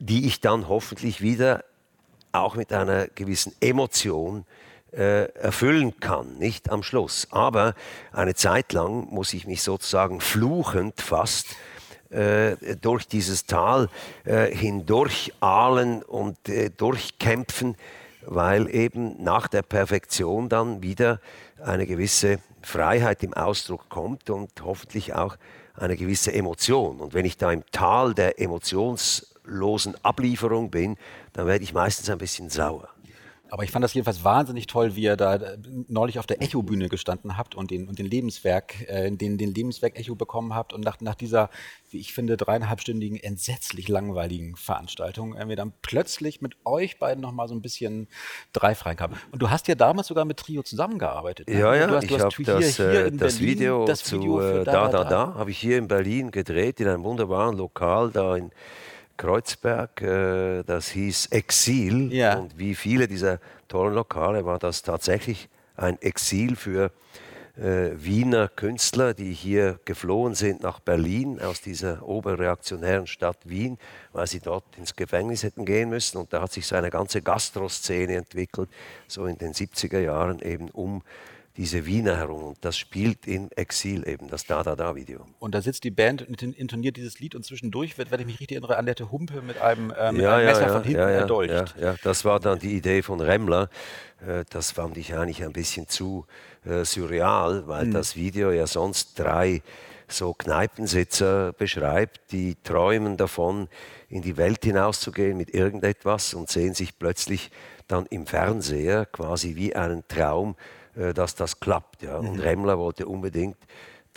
die 0.00 0.26
ich 0.26 0.40
dann 0.40 0.68
hoffentlich 0.68 1.20
wieder 1.20 1.64
auch 2.32 2.56
mit 2.56 2.72
einer 2.72 3.06
gewissen 3.06 3.54
Emotion 3.60 4.40
äh, 4.40 4.67
erfüllen 4.90 6.00
kann, 6.00 6.38
nicht 6.38 6.70
am 6.70 6.82
Schluss. 6.82 7.28
Aber 7.30 7.74
eine 8.10 8.34
Zeit 8.34 8.72
lang 8.72 9.08
muss 9.10 9.34
ich 9.34 9.46
mich 9.46 9.62
sozusagen 9.62 10.20
fluchend 10.20 11.00
fast 11.02 11.56
äh, 12.10 12.76
durch 12.80 13.06
dieses 13.06 13.44
Tal 13.44 13.90
äh, 14.24 14.46
hindurch 14.46 15.34
ahlen 15.40 16.02
und 16.02 16.48
äh, 16.48 16.70
durchkämpfen, 16.70 17.76
weil 18.22 18.74
eben 18.74 19.22
nach 19.22 19.46
der 19.46 19.60
Perfektion 19.60 20.48
dann 20.48 20.82
wieder 20.82 21.20
eine 21.62 21.86
gewisse 21.86 22.38
Freiheit 22.62 23.22
im 23.22 23.34
Ausdruck 23.34 23.90
kommt 23.90 24.30
und 24.30 24.50
hoffentlich 24.62 25.14
auch 25.14 25.36
eine 25.74 25.96
gewisse 25.96 26.32
Emotion. 26.32 27.00
Und 27.00 27.12
wenn 27.12 27.26
ich 27.26 27.36
da 27.36 27.52
im 27.52 27.62
Tal 27.72 28.14
der 28.14 28.40
emotionslosen 28.40 30.02
Ablieferung 30.02 30.70
bin, 30.70 30.96
dann 31.34 31.46
werde 31.46 31.62
ich 31.62 31.74
meistens 31.74 32.08
ein 32.08 32.18
bisschen 32.18 32.48
sauer. 32.48 32.88
Aber 33.50 33.64
ich 33.64 33.70
fand 33.70 33.82
das 33.82 33.94
jedenfalls 33.94 34.24
wahnsinnig 34.24 34.66
toll, 34.66 34.94
wie 34.94 35.02
ihr 35.02 35.16
da 35.16 35.36
äh, 35.36 35.58
neulich 35.88 36.18
auf 36.18 36.26
der 36.26 36.42
Echo-Bühne 36.42 36.88
gestanden 36.88 37.36
habt 37.36 37.54
und 37.54 37.70
den, 37.70 37.88
und 37.88 37.98
den 37.98 38.06
Lebenswerk, 38.06 38.88
äh, 38.88 39.10
den, 39.10 39.38
den 39.38 39.54
Lebenswerk-Echo 39.54 40.14
bekommen 40.14 40.54
habt 40.54 40.72
und 40.72 40.84
nach, 40.84 41.00
nach 41.00 41.14
dieser, 41.14 41.50
wie 41.90 41.98
ich 41.98 42.12
finde, 42.12 42.36
dreieinhalbstündigen, 42.36 43.18
entsetzlich 43.18 43.88
langweiligen 43.88 44.56
Veranstaltung 44.56 45.34
äh, 45.34 45.48
wir 45.48 45.56
dann 45.56 45.72
plötzlich 45.82 46.40
mit 46.40 46.56
euch 46.64 46.98
beiden 46.98 47.22
nochmal 47.22 47.48
so 47.48 47.54
ein 47.54 47.62
bisschen 47.62 48.08
dreifrei 48.52 48.94
kamen. 48.94 49.16
Und 49.32 49.40
du 49.40 49.50
hast 49.50 49.68
ja 49.68 49.74
damals 49.74 50.08
sogar 50.08 50.24
mit 50.24 50.36
Trio 50.36 50.62
zusammengearbeitet. 50.62 51.48
Ne? 51.48 51.58
Ja, 51.58 51.74
ja, 51.74 51.88
hast, 51.88 52.04
ich 52.04 52.20
habe 52.20 52.44
das, 52.44 52.76
hier 52.76 52.90
äh, 52.90 53.10
das 53.10 53.36
Berlin, 53.36 53.40
Video 53.40 53.84
das 53.86 54.12
Video 54.12 54.40
zu 54.40 54.64
Da, 54.64 54.88
Da, 54.88 54.88
Da, 54.88 55.04
da 55.04 55.34
habe 55.34 55.50
ich 55.50 55.58
hier 55.58 55.78
in 55.78 55.88
Berlin 55.88 56.30
gedreht, 56.30 56.80
in 56.80 56.88
einem 56.88 57.04
wunderbaren 57.04 57.56
Lokal 57.56 58.10
da 58.10 58.36
in 58.36 58.50
Kreuzberg, 59.18 60.00
äh, 60.00 60.62
das 60.62 60.88
hieß 60.88 61.26
Exil. 61.26 62.10
Ja. 62.12 62.38
Und 62.38 62.58
wie 62.58 62.74
viele 62.74 63.06
dieser 63.06 63.38
tollen 63.68 63.94
Lokale 63.94 64.46
war 64.46 64.58
das 64.58 64.82
tatsächlich 64.82 65.50
ein 65.76 66.00
Exil 66.00 66.56
für 66.56 66.90
äh, 67.58 67.90
Wiener 67.96 68.48
Künstler, 68.48 69.14
die 69.14 69.32
hier 69.32 69.80
geflohen 69.84 70.34
sind 70.34 70.62
nach 70.62 70.80
Berlin 70.80 71.40
aus 71.40 71.60
dieser 71.60 72.06
oberreaktionären 72.06 73.06
Stadt 73.06 73.38
Wien, 73.44 73.78
weil 74.12 74.26
sie 74.26 74.40
dort 74.40 74.64
ins 74.76 74.94
Gefängnis 74.94 75.42
hätten 75.42 75.64
gehen 75.64 75.90
müssen. 75.90 76.18
Und 76.18 76.32
da 76.32 76.40
hat 76.40 76.52
sich 76.52 76.66
so 76.66 76.76
eine 76.76 76.90
ganze 76.90 77.20
Gastroszene 77.20 78.14
entwickelt, 78.14 78.70
so 79.08 79.26
in 79.26 79.36
den 79.36 79.52
70er 79.52 79.98
Jahren 79.98 80.40
eben 80.40 80.70
um 80.70 81.02
diese 81.58 81.86
Wiener 81.86 82.16
herum. 82.16 82.44
Und 82.44 82.64
das 82.64 82.78
spielt 82.78 83.26
in 83.26 83.50
Exil 83.50 84.06
eben, 84.08 84.28
das 84.28 84.46
Da-Da-Da-Video. 84.46 85.26
Und 85.40 85.56
da 85.56 85.60
sitzt 85.60 85.82
die 85.82 85.90
Band 85.90 86.26
und 86.26 86.40
intoniert 86.40 86.96
dieses 86.96 87.18
Lied 87.18 87.34
und 87.34 87.44
zwischendurch 87.44 87.98
wird, 87.98 88.12
wenn 88.12 88.20
ich 88.20 88.26
mich 88.26 88.40
richtig 88.40 88.56
erinnere, 88.56 88.78
Annette 88.78 89.10
Humpe 89.10 89.42
mit 89.42 89.60
einem, 89.60 89.90
äh, 89.90 90.12
mit 90.12 90.22
ja, 90.22 90.36
einem 90.36 90.46
Messer 90.46 90.62
ja, 90.62 90.72
von 90.72 90.82
hinten 90.84 91.00
ja, 91.00 91.10
erdolcht. 91.10 91.74
Ja, 91.80 91.96
das 92.04 92.24
war 92.24 92.38
dann 92.38 92.60
die 92.60 92.76
Idee 92.76 93.02
von 93.02 93.20
Remmler. 93.20 93.70
Äh, 94.24 94.44
das 94.50 94.70
fand 94.70 94.96
ich 94.96 95.14
eigentlich 95.16 95.42
ein 95.42 95.52
bisschen 95.52 95.88
zu 95.88 96.26
äh, 96.64 96.84
surreal, 96.84 97.66
weil 97.66 97.86
mhm. 97.86 97.92
das 97.92 98.14
Video 98.14 98.52
ja 98.52 98.68
sonst 98.68 99.18
drei 99.18 99.60
so 100.06 100.34
Kneipensitzer 100.34 101.52
beschreibt, 101.54 102.30
die 102.30 102.54
träumen 102.62 103.16
davon, 103.16 103.68
in 104.08 104.22
die 104.22 104.36
Welt 104.36 104.64
hinauszugehen 104.64 105.36
mit 105.36 105.52
irgendetwas 105.52 106.34
und 106.34 106.48
sehen 106.48 106.74
sich 106.74 106.98
plötzlich 106.98 107.50
dann 107.88 108.06
im 108.06 108.26
Fernseher 108.26 109.06
quasi 109.06 109.56
wie 109.56 109.74
einen 109.74 110.06
Traum 110.06 110.54
dass 110.94 111.34
das 111.34 111.60
klappt. 111.60 112.02
Ja. 112.02 112.18
Und 112.18 112.34
mhm. 112.34 112.40
Remmler 112.40 112.78
wollte 112.78 113.06
unbedingt, 113.06 113.56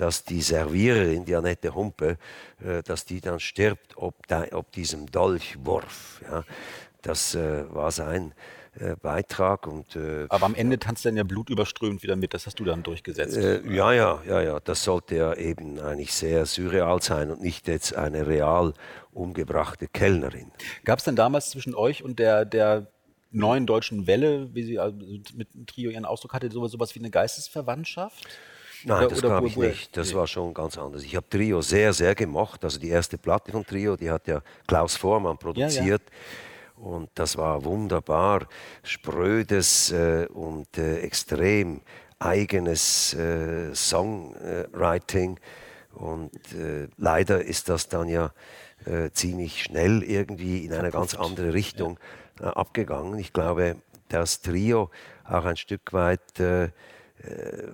dass 0.01 0.23
die 0.23 0.41
Serviererin, 0.41 1.25
die 1.25 1.35
Annette 1.35 1.75
Humpe, 1.75 2.17
äh, 2.63 2.81
dass 2.83 3.05
die 3.05 3.21
dann 3.21 3.39
stirbt, 3.39 3.97
ob, 3.97 4.27
da, 4.27 4.45
ob 4.51 4.71
diesem 4.71 5.05
Dolchwurf. 5.05 6.21
Ja. 6.29 6.43
Das 7.01 7.35
äh, 7.35 7.71
war 7.73 7.91
sein 7.91 8.33
äh, 8.79 8.95
Beitrag. 8.95 9.67
Und, 9.67 9.95
äh, 9.95 10.25
Aber 10.29 10.45
am 10.45 10.55
Ende 10.55 10.79
tanzt 10.79 11.05
dann 11.05 11.17
ja 11.17 11.23
blutüberströmt 11.23 12.03
wieder 12.03 12.15
mit, 12.15 12.33
das 12.33 12.45
hast 12.45 12.59
du 12.59 12.63
dann 12.63 12.83
durchgesetzt. 12.83 13.37
Äh, 13.37 13.61
ja, 13.67 13.91
ja, 13.93 14.21
ja, 14.27 14.41
ja, 14.41 14.59
das 14.59 14.83
sollte 14.83 15.15
ja 15.15 15.33
eben 15.33 15.79
eigentlich 15.79 16.13
sehr 16.13 16.45
surreal 16.45 17.01
sein 17.01 17.29
und 17.31 17.41
nicht 17.41 17.67
jetzt 17.67 17.95
eine 17.95 18.25
real 18.27 18.73
umgebrachte 19.11 19.87
Kellnerin. 19.87 20.51
Gab 20.85 20.99
es 20.99 21.05
denn 21.05 21.15
damals 21.15 21.49
zwischen 21.49 21.75
euch 21.75 22.03
und 22.03 22.17
der, 22.17 22.45
der 22.45 22.87
neuen 23.31 23.65
deutschen 23.65 24.07
Welle, 24.07 24.53
wie 24.53 24.63
sie 24.63 24.79
also 24.79 24.97
mit 25.33 25.53
dem 25.53 25.65
Trio 25.65 25.89
ihren 25.89 26.05
Ausdruck 26.05 26.33
hatte, 26.33 26.51
sowas, 26.51 26.71
sowas 26.71 26.93
wie 26.95 26.99
eine 26.99 27.09
Geistesverwandtschaft? 27.09 28.27
Nein, 28.83 28.97
oder, 28.97 29.07
das 29.09 29.21
glaube 29.21 29.47
ich 29.47 29.57
nicht. 29.57 29.95
Das 29.95 30.13
war 30.13 30.27
schon 30.27 30.53
ganz 30.53 30.77
anders. 30.77 31.03
Ich 31.03 31.15
habe 31.15 31.27
Trio 31.29 31.61
sehr, 31.61 31.93
sehr 31.93 32.15
gemocht. 32.15 32.63
Also 32.63 32.79
die 32.79 32.89
erste 32.89 33.17
Platte 33.17 33.51
von 33.51 33.65
Trio, 33.65 33.95
die 33.95 34.09
hat 34.09 34.27
ja 34.27 34.41
Klaus 34.67 34.95
Vormann 34.95 35.37
produziert. 35.37 35.77
Ja, 35.85 35.93
ja. 35.93 36.83
Und 36.83 37.09
das 37.13 37.37
war 37.37 37.63
wunderbar, 37.63 38.47
sprödes 38.81 39.91
äh, 39.91 40.25
und 40.33 40.77
äh, 40.79 41.01
extrem 41.01 41.81
eigenes 42.17 43.13
äh, 43.13 43.73
Songwriting. 43.75 45.39
Und 45.93 46.33
äh, 46.53 46.87
leider 46.97 47.43
ist 47.43 47.69
das 47.69 47.87
dann 47.87 48.07
ja 48.07 48.31
äh, 48.85 49.11
ziemlich 49.11 49.63
schnell 49.63 50.01
irgendwie 50.01 50.65
in 50.65 50.73
eine 50.73 50.89
ganz 50.89 51.13
andere 51.13 51.53
Richtung. 51.53 51.99
Ja 51.99 52.20
abgegangen. 52.47 53.17
Ich 53.19 53.33
glaube, 53.33 53.77
das 54.09 54.41
Trio 54.41 54.89
auch 55.23 55.45
ein 55.45 55.57
Stück 55.57 55.93
weit, 55.93 56.39
äh, 56.39 56.65
äh, 56.65 56.69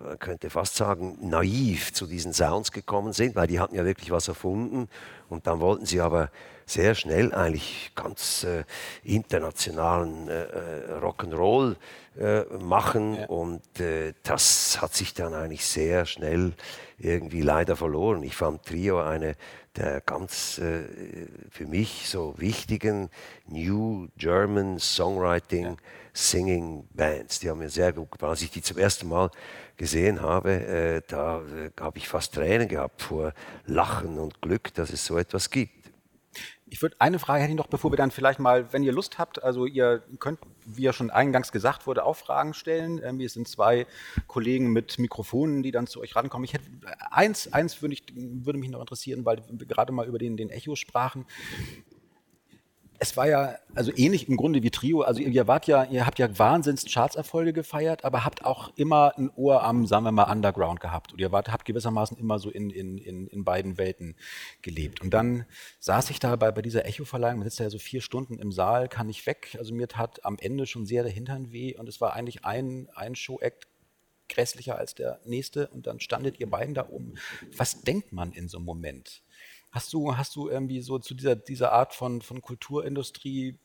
man 0.04 0.20
könnte 0.20 0.50
fast 0.50 0.76
sagen, 0.76 1.18
naiv 1.22 1.94
zu 1.94 2.06
diesen 2.06 2.34
Sounds 2.34 2.72
gekommen 2.72 3.14
sind, 3.14 3.36
weil 3.36 3.48
die 3.48 3.60
hatten 3.60 3.76
ja 3.76 3.86
wirklich 3.86 4.12
was 4.12 4.28
erfunden 4.28 4.90
und 5.30 5.48
dann 5.48 5.60
wollten 5.60 5.86
sie 5.86 6.02
aber 6.02 6.30
sehr 6.68 6.94
schnell 6.94 7.34
eigentlich 7.34 7.92
ganz 7.96 8.44
äh, 8.44 8.64
internationalen 9.04 10.28
äh, 10.28 10.44
äh 10.44 11.00
Rock'n'Roll 11.02 11.76
äh, 12.20 12.44
machen 12.60 13.16
ja. 13.16 13.26
und 13.28 13.62
das 14.24 14.82
hat 14.82 14.94
sich 14.94 15.14
dann 15.14 15.34
eigentlich 15.34 15.66
sehr 15.66 16.06
schnell 16.06 16.54
irgendwie 16.98 17.42
leider 17.42 17.76
verloren. 17.76 18.24
Ich 18.24 18.36
fand 18.36 18.66
Trio 18.66 19.02
eine 19.02 19.36
der 19.78 20.02
ganz 20.02 20.58
äh, 20.58 20.84
für 21.52 21.66
mich 21.66 22.10
so 22.10 22.34
wichtigen 22.38 23.10
New 23.48 24.08
German 24.18 24.80
Songwriting 24.80 25.66
ja. 25.66 25.76
Singing 26.14 26.88
Bands. 26.94 27.40
Die 27.40 27.50
haben 27.50 27.60
mir 27.60 27.70
sehr 27.70 27.94
gut 27.94 28.12
gefallen. 28.12 28.32
Als 28.32 28.42
ich 28.42 28.50
die 28.50 28.62
zum 28.62 28.78
ersten 28.78 29.08
Mal 29.08 29.30
gesehen 29.78 30.22
habe, 30.22 30.52
äh, 30.52 31.02
da 31.08 31.42
äh, 31.42 31.70
habe 31.80 32.00
ich 32.00 32.08
fast 32.08 32.34
Tränen 32.34 32.68
gehabt 32.68 33.04
vor 33.04 33.34
Lachen 33.68 34.18
und 34.18 34.42
Glück, 34.42 34.74
dass 34.74 34.90
es 34.90 35.06
so 35.06 35.18
etwas 35.18 35.52
gibt. 35.52 35.77
Ich 36.70 36.82
würde 36.82 36.98
eine 37.00 37.18
Frage 37.18 37.42
hätte 37.42 37.52
ich 37.52 37.58
noch, 37.58 37.68
bevor 37.68 37.92
wir 37.92 37.98
dann 37.98 38.12
vielleicht 38.12 38.40
mal, 38.40 38.74
wenn 38.74 38.84
ihr 38.84 38.92
Lust 38.92 39.18
habt, 39.18 39.42
also 39.42 39.66
ihr 39.66 40.04
könnt, 40.20 40.40
wie 40.66 40.84
ja 40.84 40.92
schon 40.92 41.10
eingangs 41.10 41.52
gesagt 41.52 41.88
wurde, 41.88 42.04
auch 42.04 42.16
Fragen 42.16 42.54
stellen. 42.54 43.02
Ähm, 43.04 43.26
sind 43.28 43.48
zwei 43.48 43.88
Kollegen 44.28 44.74
mit 44.74 45.00
Mikrofonen, 45.00 45.64
die 45.64 45.72
dann 45.72 45.88
zu 45.88 46.02
euch 46.02 46.16
rankommen. 46.16 46.44
Ich 46.46 46.54
hätte 46.54 46.66
eins, 47.12 47.54
eins 47.54 47.82
würde, 47.82 47.94
ich, 47.94 48.04
würde 48.16 48.60
mich 48.60 48.70
noch 48.70 48.82
interessieren, 48.82 49.26
weil 49.26 49.42
wir 49.50 49.68
gerade 49.68 49.94
mal 49.94 50.08
über 50.08 50.18
den, 50.18 50.36
den 50.36 50.50
Echo 50.50 50.76
sprachen. 50.76 51.26
Es 53.00 53.16
war 53.16 53.28
ja 53.28 53.56
also 53.76 53.92
ähnlich 53.96 54.28
im 54.28 54.38
Grunde 54.38 54.64
wie 54.64 54.72
Trio. 54.72 55.02
Also 55.02 55.22
ihr 55.22 55.48
wart 55.48 55.68
ja, 55.68 55.84
ihr 55.84 56.06
habt 56.06 56.20
ja 56.20 56.40
Wahnsinns 56.40 56.86
Chartserfolge 56.92 57.54
gefeiert, 57.54 58.04
aber 58.04 58.26
habt 58.26 58.44
auch 58.46 58.72
immer 58.76 59.14
ein 59.18 59.30
Ohr 59.36 59.64
am, 59.64 59.86
sagen 59.86 60.06
wir 60.06 60.12
mal, 60.12 60.32
Underground 60.32 60.80
gehabt. 60.80 61.14
Und 61.14 61.22
ihr 61.22 61.32
wart, 61.32 61.52
habt 61.52 61.66
gewissermaßen 61.66 62.18
immer 62.18 62.40
so 62.40 62.50
in, 62.50 62.70
in, 62.70 62.98
in, 62.98 63.28
in 63.28 63.44
beiden 63.44 63.78
Welten 63.78 64.16
gelebt. 64.62 65.02
Und 65.02 65.14
dann 65.14 65.46
saß 65.80 66.10
ich 66.10 66.20
da 66.20 66.36
bei, 66.36 66.52
bei 66.52 66.62
dieser 66.62 66.86
Echo-Verleihung, 66.86 67.40
man 67.40 67.48
sitzt 67.48 67.60
ja 67.60 67.70
so 67.70 67.80
vier 67.80 68.02
Stunden 68.02 68.40
im 68.40 68.52
Saal, 68.52 68.88
kann 68.88 69.08
nicht 69.08 69.26
weg. 69.28 69.56
Also 69.60 69.74
mir 69.74 69.88
tat 69.88 70.26
am 70.26 70.38
Ende 70.40 70.66
schon 70.66 70.86
sehr 70.86 71.04
der 71.04 71.12
Hintern 71.12 71.52
weh 71.52 71.76
und 71.76 71.88
es 71.88 72.02
war 72.02 72.14
eigentlich 72.14 72.46
ein, 72.46 72.90
ein 72.96 73.16
Show-Act 73.16 73.68
grässlicher 74.30 74.78
als 74.78 74.96
der 74.96 75.20
nächste 75.26 75.68
und 75.70 75.88
dann 75.88 76.00
standet 76.00 76.40
ihr 76.40 76.50
beiden 76.50 76.74
da 76.74 76.90
oben. 76.90 77.16
Was 77.56 77.82
denkt 77.82 78.12
man 78.12 78.34
in 78.34 78.48
so 78.48 78.58
einem 78.58 78.66
Moment? 78.66 79.24
Hast 79.78 79.94
du, 79.94 80.18
hast 80.18 80.36
du 80.36 80.50
irgendwie 80.50 80.82
so 80.82 80.98
zu 80.98 81.14
dieser, 81.14 81.36
dieser 81.36 81.72
Art 81.72 81.94
von, 81.94 82.24
von 82.24 82.42
Kulturindustrie, 82.42 83.60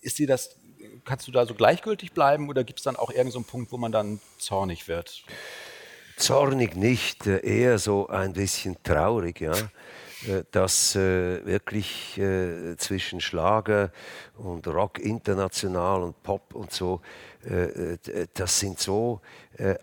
ist 0.00 0.20
dir 0.20 0.28
das, 0.28 0.60
kannst 1.04 1.26
du 1.26 1.32
da 1.32 1.44
so 1.44 1.54
gleichgültig 1.54 2.12
bleiben 2.12 2.48
oder 2.48 2.62
gibt 2.62 2.78
es 2.78 2.84
dann 2.84 2.94
auch 2.94 3.10
irgendeinen 3.10 3.32
so 3.32 3.42
Punkt, 3.42 3.72
wo 3.72 3.78
man 3.78 3.90
dann 3.90 4.20
zornig 4.38 4.86
wird? 4.86 5.24
Zornig 6.16 6.76
nicht, 6.76 7.26
äh, 7.26 7.44
eher 7.44 7.80
so 7.80 8.06
ein 8.06 8.32
bisschen 8.32 8.80
traurig, 8.84 9.40
ja. 9.40 9.54
Äh, 10.28 10.44
dass 10.52 10.94
äh, 10.94 11.44
wirklich 11.44 12.16
äh, 12.16 12.76
zwischen 12.76 13.20
Schlager 13.20 13.90
und 14.36 14.68
Rock 14.68 15.00
international 15.00 16.02
und 16.02 16.22
Pop 16.22 16.54
und 16.54 16.72
so, 16.72 17.00
äh, 17.44 17.94
äh 17.94 18.28
das 18.34 18.60
sind 18.60 18.78
so 18.78 19.20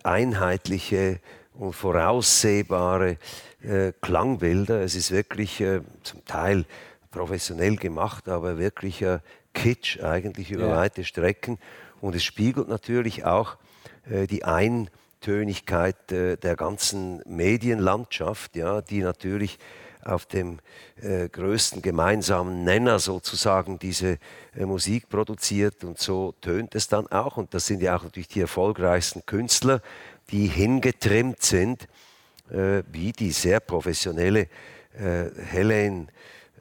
einheitliche 0.04 1.20
und 1.60 1.74
voraussehbare 1.74 3.18
äh, 3.62 3.92
Klangbilder. 4.02 4.82
Es 4.82 4.96
ist 4.96 5.12
wirklich 5.12 5.60
äh, 5.62 5.82
zum 6.04 6.24
Teil 6.26 6.66
professionell 7.12 7.76
gemacht, 7.76 8.30
aber 8.30 8.58
wirklicher 8.58 9.22
Kitsch 9.54 10.02
eigentlich 10.02 10.52
über 10.52 10.68
ja. 10.68 10.78
weite 10.78 11.04
Strecken. 11.04 11.60
Und 12.02 12.16
es 12.16 12.24
spiegelt 12.24 12.70
natürlich 12.70 13.26
auch 13.26 13.58
äh, 14.10 14.26
die 14.26 14.46
Eintönigkeit 14.46 16.12
äh, 16.12 16.38
der 16.38 16.56
ganzen 16.56 17.22
Medienlandschaft, 17.26 18.56
ja, 18.56 18.82
die 18.82 19.02
natürlich 19.02 19.60
auf 20.02 20.26
dem 20.26 20.60
äh, 21.02 21.28
größten 21.28 21.82
gemeinsamen 21.82 22.64
Nenner 22.64 23.00
sozusagen 23.00 23.80
diese 23.80 24.18
äh, 24.56 24.66
Musik 24.66 25.10
produziert 25.10 25.84
und 25.84 26.00
so 26.00 26.34
tönt 26.40 26.74
es 26.74 26.88
dann 26.88 27.08
auch. 27.08 27.36
Und 27.36 27.54
das 27.54 27.66
sind 27.66 27.82
ja 27.82 27.98
auch 27.98 28.04
natürlich 28.04 28.30
die 28.30 28.40
erfolgreichsten 28.40 29.26
Künstler, 29.26 29.82
die 30.32 30.48
hingetrimmt 30.48 31.42
sind, 31.42 31.88
äh, 32.52 32.84
wie 32.92 33.12
die 33.12 33.32
sehr 33.32 33.60
professionelle 33.60 34.48
äh, 34.98 35.30
Helene 35.50 36.08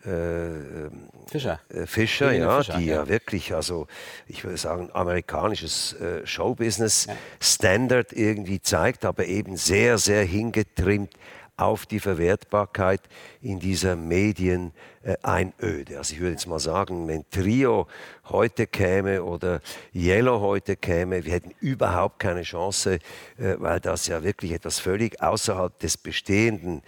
äh, 0.05 0.91
Fischer, 1.31 1.61
äh, 1.69 1.87
Fischer 1.87 2.33
ja, 2.33 2.59
Fischer, 2.59 2.79
die 2.79 2.87
ja. 2.87 2.97
ja. 2.97 3.09
wirklich, 3.09 3.55
also 3.55 3.87
ich 4.27 4.45
würde 4.45 4.57
sagen, 4.57 4.91
amerikanisches 4.93 5.95
äh, 5.95 6.27
Showbusiness 6.27 7.07
ja. 7.07 7.17
Standard 7.41 8.13
irgendwie 8.13 8.61
zeigt, 8.61 9.05
aber 9.05 9.27
eben 9.27 9.57
sehr, 9.57 9.99
sehr 9.99 10.25
hingetrimmt 10.25 11.13
auf 11.59 11.87
die 11.87 12.01
Verwertbarkeit 12.01 13.03
in 13.43 13.59
dieser 13.59 13.97
Medieneinöde. 13.97 14.73
Äh, 15.03 15.97
also 15.97 16.15
ich 16.15 16.21
würde 16.21 16.33
jetzt 16.33 16.47
mal 16.47 16.61
sagen, 16.61 17.07
wenn 17.09 17.29
Trio 17.31 17.87
heute 18.29 18.67
käme 18.67 19.23
oder 19.23 19.61
Yellow 19.93 20.41
heute 20.41 20.77
käme, 20.77 21.25
wir 21.25 21.33
hätten 21.33 21.53
überhaupt 21.61 22.21
keine 22.21 22.43
Chance, 22.43 23.01
äh, 23.39 23.57
weil 23.59 23.81
das 23.81 24.07
ja 24.07 24.23
wirklich 24.23 24.53
etwas 24.53 24.79
völlig 24.79 25.21
außerhalb 25.21 25.79
des 25.81 25.97
bestehenden 25.97 26.83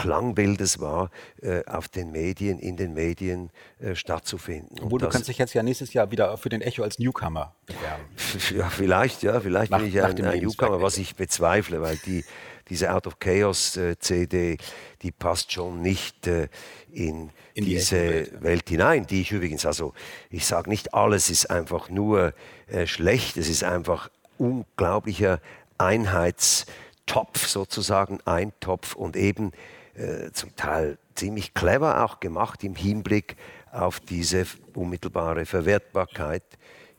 Klangbildes 0.00 0.80
war, 0.80 1.10
äh, 1.42 1.64
auf 1.66 1.88
den 1.88 2.12
Medien, 2.12 2.58
in 2.58 2.76
den 2.76 2.94
Medien 2.94 3.50
äh, 3.78 3.94
stattzufinden. 3.94 4.76
Obwohl 4.82 5.00
du 5.00 5.08
kannst 5.08 5.28
dich 5.28 5.38
jetzt 5.38 5.54
ja 5.54 5.62
nächstes 5.62 5.92
Jahr 5.92 6.10
wieder 6.10 6.36
für 6.36 6.48
den 6.48 6.62
Echo 6.62 6.82
als 6.82 6.98
Newcomer 6.98 7.54
bewerben. 7.66 8.04
Ja, 8.56 8.68
vielleicht, 8.68 9.22
ja, 9.22 9.40
vielleicht 9.40 9.70
nach, 9.70 9.78
bin 9.78 9.88
ich 9.88 10.02
ein, 10.02 10.24
ein 10.24 10.40
Newcomer, 10.40 10.82
was 10.82 10.98
ich 10.98 11.14
bezweifle, 11.14 11.80
weil 11.80 11.96
die 11.98 12.24
diese 12.70 12.92
Out 12.92 13.06
of 13.06 13.18
Chaos 13.18 13.76
äh, 13.76 13.98
CD, 13.98 14.56
die 15.02 15.10
passt 15.10 15.52
schon 15.52 15.82
nicht 15.82 16.26
äh, 16.26 16.48
in, 16.92 17.30
in, 17.52 17.64
diese 17.64 17.96
die 17.96 18.02
Welt, 18.02 18.42
Welt, 18.42 18.68
hinein, 18.68 19.06
die 19.06 19.22
ich 19.22 19.32
übrigens, 19.32 19.66
also 19.66 19.92
ich 20.30 20.46
sage 20.46 20.70
nicht, 20.70 20.94
alles 20.94 21.28
ist 21.28 21.50
einfach 21.50 21.90
nur 21.90 22.32
äh, 22.68 22.86
schlecht, 22.86 23.36
es 23.36 23.48
ist 23.48 23.64
einfach 23.64 24.08
unglaublicher 24.38 25.40
Einheitstopf 25.78 27.46
sozusagen, 27.46 28.20
Eintopf 28.24 28.94
und 28.94 29.16
eben 29.16 29.50
äh, 29.94 30.30
zum 30.32 30.54
Teil 30.56 30.98
ziemlich 31.14 31.54
clever 31.54 32.04
auch 32.04 32.20
gemacht 32.20 32.64
im 32.64 32.74
Hinblick 32.74 33.36
auf 33.72 34.00
diese 34.00 34.46
unmittelbare 34.74 35.46
Verwertbarkeit 35.46 36.42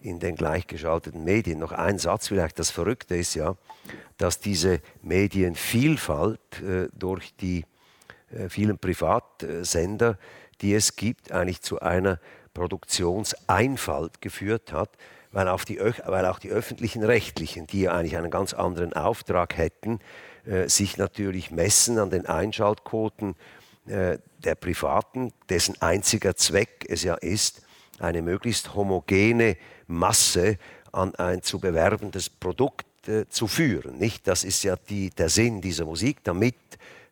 in 0.02 0.20
den 0.20 0.36
gleichgeschalteten 0.36 1.24
Medien. 1.24 1.60
Noch 1.60 1.72
ein 1.72 2.00
Satz 2.00 2.28
vielleicht, 2.28 2.60
das 2.60 2.72
Verrückte 2.72 3.16
ist 3.16 3.36
ja, 3.36 3.56
dass 4.18 4.40
diese 4.40 4.82
Medienvielfalt 5.02 6.62
äh, 6.62 6.88
durch 6.94 7.36
die 7.36 7.66
äh, 8.32 8.50
vielen 8.50 8.78
Privatsender, 8.78 10.18
die 10.62 10.74
es 10.74 10.96
gibt, 10.96 11.32
eigentlich 11.32 11.62
zu 11.62 11.80
einer 11.80 12.20
Produktionseinfalt 12.54 14.22
geführt 14.22 14.74
hat, 14.74 14.90
weil, 15.32 15.48
auch 15.48 15.64
die 15.64 15.80
öffentlichen 15.80 17.04
Rechtlichen, 17.04 17.66
die 17.68 17.82
ja 17.82 17.94
eigentlich 17.94 18.18
einen 18.18 18.32
ganz 18.32 18.54
anderen 18.54 18.94
Auftrag 18.94 19.58
hätten, 19.58 20.00
äh, 20.46 20.68
sich 20.68 20.98
natürlich 20.98 21.52
messen 21.52 22.00
an 22.00 22.10
den 22.10 22.26
Einschaltquoten 22.26 23.36
äh, 23.88 24.18
der 24.44 24.56
Privaten, 24.56 25.34
dessen 25.50 25.82
einziger 25.82 26.36
Zweck 26.36 26.86
es 26.88 27.04
ja 27.04 27.16
ist, 27.16 27.62
eine 28.00 28.22
möglichst 28.22 28.74
homogene 28.74 29.58
Masse 29.88 30.58
an 30.92 31.16
ein 31.16 31.42
zu 31.42 31.60
bewerbendes 31.60 32.30
Produkt 32.30 32.86
äh, 33.08 33.28
zu 33.30 33.48
führen. 33.48 33.98
Nicht? 33.98 34.28
Das 34.28 34.44
ist 34.44 34.64
ja 34.64 34.76
die, 34.76 35.10
der 35.10 35.30
Sinn 35.30 35.62
dieser 35.62 35.86
Musik, 35.86 36.24
damit 36.24 36.56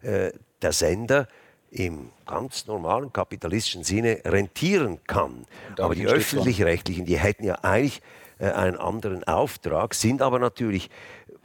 äh, 0.02 0.32
der 0.62 0.72
Sender 0.72 1.28
im 1.72 2.10
ganz 2.26 2.66
normalen 2.66 3.14
kapitalistischen 3.14 3.84
Sinne 3.84 4.22
rentieren 4.26 5.00
kann. 5.06 5.46
Aber 5.78 5.96
die 5.96 6.08
öffentlich-rechtlichen, 6.08 7.06
die 7.06 7.18
hätten 7.18 7.44
ja 7.44 7.56
eigentlich 7.62 8.02
äh, 8.40 8.52
einen 8.52 8.78
anderen 8.78 9.24
Auftrag, 9.26 9.94
sind 9.94 10.22
aber 10.22 10.40
natürlich 10.40 10.90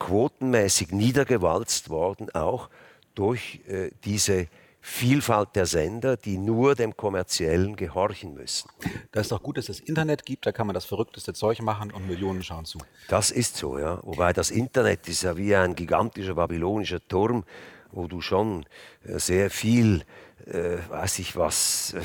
quotenmäßig 0.05 0.93
niedergewalzt 0.93 1.89
worden, 1.89 2.29
auch 2.35 2.69
durch 3.15 3.61
äh, 3.67 3.91
diese 4.05 4.49
Vielfalt 4.83 5.57
der 5.57 5.65
Sender, 5.65 6.19
die 6.19 6.37
nur 6.37 6.75
dem 6.75 6.95
kommerziellen 6.95 7.75
gehorchen 7.75 8.35
müssen. 8.35 8.69
Das 9.13 9.23
ist 9.23 9.33
doch 9.33 9.43
gut, 9.43 9.57
dass 9.57 9.71
es 9.71 9.81
Internet 9.81 10.27
gibt, 10.27 10.45
da 10.45 10.53
kann 10.53 10.67
man 10.67 10.75
das 10.75 10.85
verrückteste 10.85 11.33
Zeug 11.33 11.63
machen 11.63 11.91
und 11.91 12.07
Millionen 12.07 12.43
schauen 12.43 12.67
zu. 12.67 12.79
Das 13.09 13.31
ist 13.31 13.57
so, 13.57 13.79
ja. 13.79 13.99
Wobei 14.03 14.35
das 14.35 14.51
Internet 14.51 15.09
ist 15.09 15.23
ja 15.23 15.39
wie 15.39 15.57
ein 15.57 15.75
gigantischer 15.75 16.35
babylonischer 16.35 17.01
Turm, 17.09 17.45
wo 17.91 18.07
du 18.07 18.21
schon 18.21 18.67
äh, 19.07 19.19
sehr 19.19 19.49
viel, 19.49 20.05
äh, 20.45 20.77
weiß 20.91 21.19
ich 21.21 21.35
was, 21.35 21.95
äh, 21.95 22.01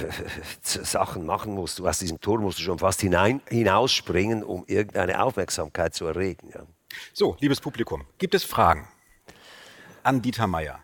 Sachen 0.62 1.26
machen 1.26 1.54
musst. 1.54 1.82
Aus 1.82 2.00
diesem 2.00 2.22
Turm 2.22 2.44
musst 2.44 2.60
du 2.60 2.64
schon 2.64 2.80
fast 2.80 3.02
hinein, 3.02 3.42
hinausspringen, 3.50 4.42
um 4.42 4.64
irgendeine 4.68 5.22
Aufmerksamkeit 5.22 5.94
zu 5.94 6.06
erregen. 6.06 6.50
Ja. 6.54 6.66
So, 7.14 7.38
liebes 7.40 7.62
Publikum, 7.62 8.06
gibt 8.18 8.36
es 8.36 8.44
Fragen 8.44 8.88
an 10.04 10.22
Dieter 10.22 10.48
Meier? 10.48 10.80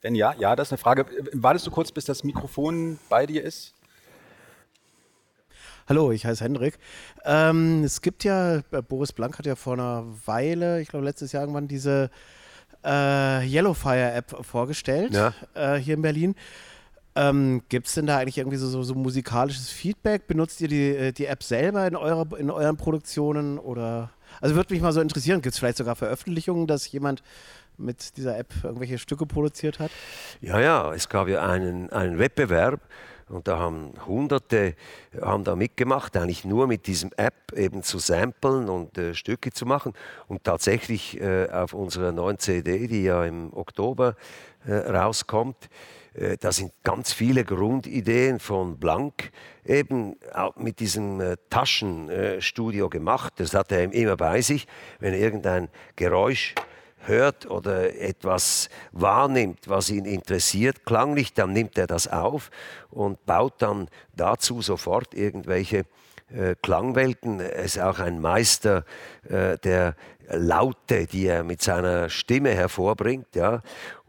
Wenn 0.00 0.14
ja, 0.14 0.34
ja, 0.38 0.54
das 0.54 0.68
ist 0.68 0.72
eine 0.72 0.78
Frage. 0.78 1.06
Wartest 1.32 1.66
du 1.66 1.70
kurz, 1.70 1.90
bis 1.90 2.04
das 2.04 2.22
Mikrofon 2.22 2.98
bei 3.08 3.26
dir 3.26 3.42
ist? 3.42 3.74
Hallo, 5.88 6.10
ich 6.10 6.26
heiße 6.26 6.42
Hendrik. 6.42 6.78
Ähm, 7.24 7.84
es 7.84 8.02
gibt 8.02 8.24
ja, 8.24 8.56
äh, 8.56 8.82
Boris 8.86 9.12
Blank 9.12 9.38
hat 9.38 9.46
ja 9.46 9.54
vor 9.54 9.74
einer 9.74 10.04
Weile, 10.26 10.80
ich 10.80 10.88
glaube 10.88 11.04
letztes 11.04 11.32
Jahr 11.32 11.42
irgendwann, 11.42 11.68
diese 11.68 12.10
äh, 12.84 13.46
Yellowfire-App 13.46 14.44
vorgestellt, 14.44 15.14
ja. 15.14 15.32
äh, 15.54 15.76
hier 15.76 15.94
in 15.94 16.02
Berlin. 16.02 16.34
Ähm, 17.14 17.62
Gibt 17.68 17.86
es 17.86 17.94
denn 17.94 18.06
da 18.06 18.18
eigentlich 18.18 18.38
irgendwie 18.38 18.58
so, 18.58 18.68
so, 18.68 18.82
so, 18.82 18.94
musikalisches 18.94 19.70
Feedback? 19.70 20.26
Benutzt 20.26 20.60
ihr 20.60 20.68
die, 20.68 20.90
äh, 20.90 21.12
die 21.12 21.26
App 21.26 21.42
selber 21.42 21.86
in, 21.86 21.96
eurer, 21.96 22.36
in 22.38 22.50
euren 22.50 22.76
Produktionen? 22.76 23.58
Oder 23.58 24.10
also 24.40 24.54
würde 24.54 24.72
mich 24.72 24.82
mal 24.82 24.92
so 24.92 25.00
interessieren, 25.00 25.42
gibt 25.42 25.54
es 25.54 25.58
vielleicht 25.58 25.78
sogar 25.78 25.96
Veröffentlichungen, 25.96 26.66
dass 26.66 26.90
jemand 26.90 27.22
mit 27.78 28.16
dieser 28.16 28.38
App 28.38 28.52
irgendwelche 28.62 28.98
Stücke 28.98 29.26
produziert 29.26 29.78
hat? 29.78 29.90
Ja, 30.40 30.60
ja, 30.60 30.92
es 30.92 31.08
gab 31.08 31.28
ja 31.28 31.46
einen, 31.46 31.90
einen 31.90 32.18
Wettbewerb 32.18 32.80
und 33.28 33.48
da 33.48 33.58
haben 33.58 33.92
Hunderte 34.06 34.76
haben 35.20 35.42
da 35.42 35.56
mitgemacht, 35.56 36.16
eigentlich 36.16 36.44
nur 36.44 36.68
mit 36.68 36.86
diesem 36.86 37.10
App 37.16 37.52
eben 37.56 37.82
zu 37.82 37.98
samplen 37.98 38.68
und 38.68 38.96
äh, 38.98 39.14
Stücke 39.14 39.50
zu 39.50 39.66
machen. 39.66 39.94
Und 40.28 40.44
tatsächlich 40.44 41.20
äh, 41.20 41.48
auf 41.50 41.72
unserer 41.72 42.12
neuen 42.12 42.38
CD, 42.38 42.86
die 42.86 43.02
ja 43.02 43.24
im 43.24 43.52
Oktober 43.52 44.14
äh, 44.64 44.74
rauskommt, 44.74 45.68
äh, 46.16 46.36
da 46.38 46.52
sind 46.52 46.72
ganz 46.82 47.12
viele 47.12 47.44
Grundideen 47.44 48.40
von 48.40 48.78
Blank 48.78 49.30
eben 49.64 50.16
mit 50.56 50.80
diesem 50.80 51.20
äh, 51.20 51.36
Taschenstudio 51.50 52.88
gemacht. 52.88 53.34
Das 53.36 53.54
hat 53.54 53.72
er 53.72 53.92
immer 53.92 54.16
bei 54.16 54.40
sich, 54.40 54.66
wenn 55.00 55.12
er 55.12 55.20
irgendein 55.20 55.68
Geräusch 55.96 56.54
hört 57.00 57.46
oder 57.46 58.00
etwas 58.00 58.68
wahrnimmt, 58.92 59.68
was 59.68 59.90
ihn 59.90 60.04
interessiert, 60.04 60.84
klanglich, 60.84 61.34
dann 61.34 61.52
nimmt 61.52 61.78
er 61.78 61.86
das 61.86 62.08
auf 62.08 62.50
und 62.90 63.24
baut 63.26 63.54
dann 63.58 63.88
dazu 64.14 64.60
sofort 64.62 65.14
irgendwelche 65.14 65.84
äh, 66.34 66.56
Klangwelten. 66.60 67.40
Er 67.40 67.62
ist 67.62 67.78
auch 67.78 68.00
ein 68.00 68.20
Meister 68.20 68.84
äh, 69.28 69.56
der 69.58 69.94
Laute, 70.28 71.06
die 71.06 71.26
er 71.26 71.44
mit 71.44 71.62
seiner 71.62 72.08
Stimme 72.08 72.50
hervorbringt. 72.50 73.36
Ja. 73.36 73.62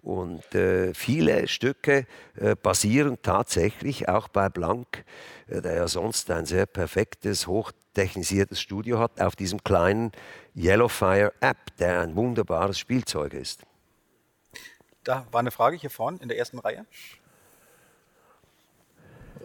Und 0.07 0.55
äh, 0.55 0.93
viele 0.93 1.49
Stücke 1.49 2.07
äh, 2.37 2.55
basieren 2.55 3.17
tatsächlich 3.21 4.07
auch 4.07 4.29
bei 4.29 4.47
Blanc, 4.47 5.03
äh, 5.49 5.61
der 5.61 5.75
ja 5.75 5.87
sonst 5.89 6.31
ein 6.31 6.45
sehr 6.45 6.65
perfektes, 6.65 7.45
hochtechnisiertes 7.45 8.61
Studio 8.61 8.99
hat, 8.99 9.19
auf 9.19 9.35
diesem 9.35 9.65
kleinen 9.65 10.13
Yellowfire 10.55 11.33
App, 11.41 11.57
der 11.77 11.99
ein 11.99 12.15
wunderbares 12.15 12.79
Spielzeug 12.79 13.33
ist. 13.33 13.63
Da 15.03 15.27
war 15.31 15.41
eine 15.41 15.51
Frage 15.51 15.75
hier 15.75 15.89
vorne 15.89 16.19
in 16.21 16.29
der 16.29 16.37
ersten 16.37 16.59
Reihe. 16.59 16.85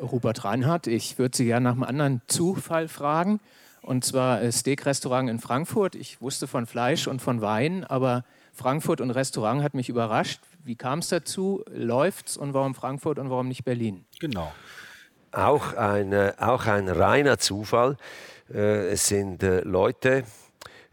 Rupert 0.01 0.45
Reinhardt, 0.45 0.87
ich 0.87 1.19
würde 1.19 1.37
Sie 1.37 1.47
gerne 1.47 1.65
nach 1.65 1.73
einem 1.73 1.83
anderen 1.83 2.23
Zufall 2.29 2.87
fragen. 2.87 3.41
Und 3.81 4.05
zwar 4.05 4.53
Steak-Restaurant 4.53 5.29
in 5.29 5.41
Frankfurt. 5.41 5.97
Ich 5.97 6.23
wusste 6.23 6.47
von 6.47 6.67
Fleisch 6.67 7.09
und 7.09 7.21
von 7.21 7.41
Wein, 7.41 7.83
aber 7.83 8.25
Frankfurt 8.53 9.01
und 9.01 9.11
Restaurant 9.11 9.65
hat 9.65 9.75
mich 9.75 9.89
überrascht. 9.89 10.41
Wie 10.65 10.77
kam 10.77 11.01
es 11.01 11.09
dazu? 11.09 11.65
Läuft's 11.69 12.37
und 12.37 12.55
warum 12.55 12.75
Frankfurt 12.75 13.19
und 13.19 13.31
warum 13.31 13.49
nicht 13.49 13.65
Berlin? 13.65 14.05
Genau. 14.21 14.53
Auch 15.33 15.75
ein, 15.75 16.15
auch 16.39 16.67
ein 16.67 16.89
reiner 16.89 17.39
Zufall. 17.39 17.97
Äh, 18.53 18.91
es 18.91 19.09
sind 19.09 19.43
äh, 19.43 19.61
Leute 19.61 20.25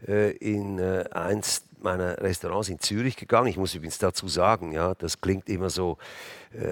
äh, 0.06 0.30
in 0.38 0.80
eins 0.80 1.64
meiner 1.82 2.18
Restaurants 2.20 2.68
in 2.68 2.78
Zürich 2.78 3.16
gegangen. 3.16 3.46
Ich 3.46 3.56
muss 3.56 3.74
übrigens 3.74 3.98
dazu 3.98 4.28
sagen, 4.28 4.72
ja, 4.72 4.94
das 4.94 5.22
klingt 5.22 5.48
immer 5.48 5.70
so, 5.70 5.96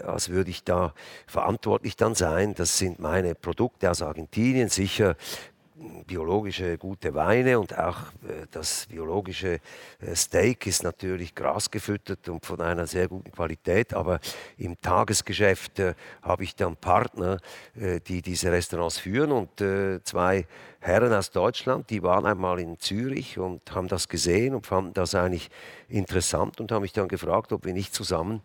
als 0.05 0.29
würde 0.29 0.51
ich 0.51 0.65
da 0.65 0.93
verantwortlich 1.27 1.97
dann 1.97 2.15
sein. 2.15 2.55
Das 2.55 2.77
sind 2.77 2.99
meine 2.99 3.35
Produkte 3.35 3.91
aus 3.91 4.03
Argentinien, 4.03 4.69
sicher 4.69 5.17
biologische 6.07 6.77
gute 6.79 7.15
Weine 7.15 7.59
und 7.59 7.77
auch 7.79 7.99
äh, 8.27 8.47
das 8.51 8.87
biologische 8.87 9.61
äh, 10.01 10.15
Steak 10.15 10.67
ist 10.67 10.83
natürlich 10.83 11.35
grasgefüttert 11.35 12.29
und 12.29 12.45
von 12.45 12.61
einer 12.61 12.87
sehr 12.87 13.09
guten 13.09 13.31
Qualität. 13.31 13.95
Aber 13.95 14.19
im 14.57 14.81
Tagesgeschäft 14.81 15.79
äh, 15.79 15.95
habe 16.23 16.45
ich 16.45 16.57
dann 16.57 16.77
Partner, 16.77 17.39
die 17.75 18.23
diese 18.23 18.51
Restaurants 18.51 18.99
führen 18.99 19.33
und 19.33 19.63
zwei 20.05 20.47
Herren 20.81 21.13
aus 21.13 21.31
Deutschland, 21.31 21.91
die 21.91 22.03
waren 22.03 22.27
einmal 22.27 22.59
in 22.61 22.79
Zürich 22.79 23.39
und 23.39 23.71
haben 23.73 23.89
das 23.89 24.09
gesehen 24.09 24.55
und 24.55 24.67
fanden 24.67 24.95
das 24.95 25.15
eigentlich 25.15 25.51
interessant 25.89 26.61
und 26.61 26.73
haben 26.73 26.83
mich 26.83 26.93
dann 26.93 27.09
gefragt, 27.09 27.53
ob 27.53 27.65
wir 27.65 27.73
nicht 27.73 27.95
zusammen 27.95 28.43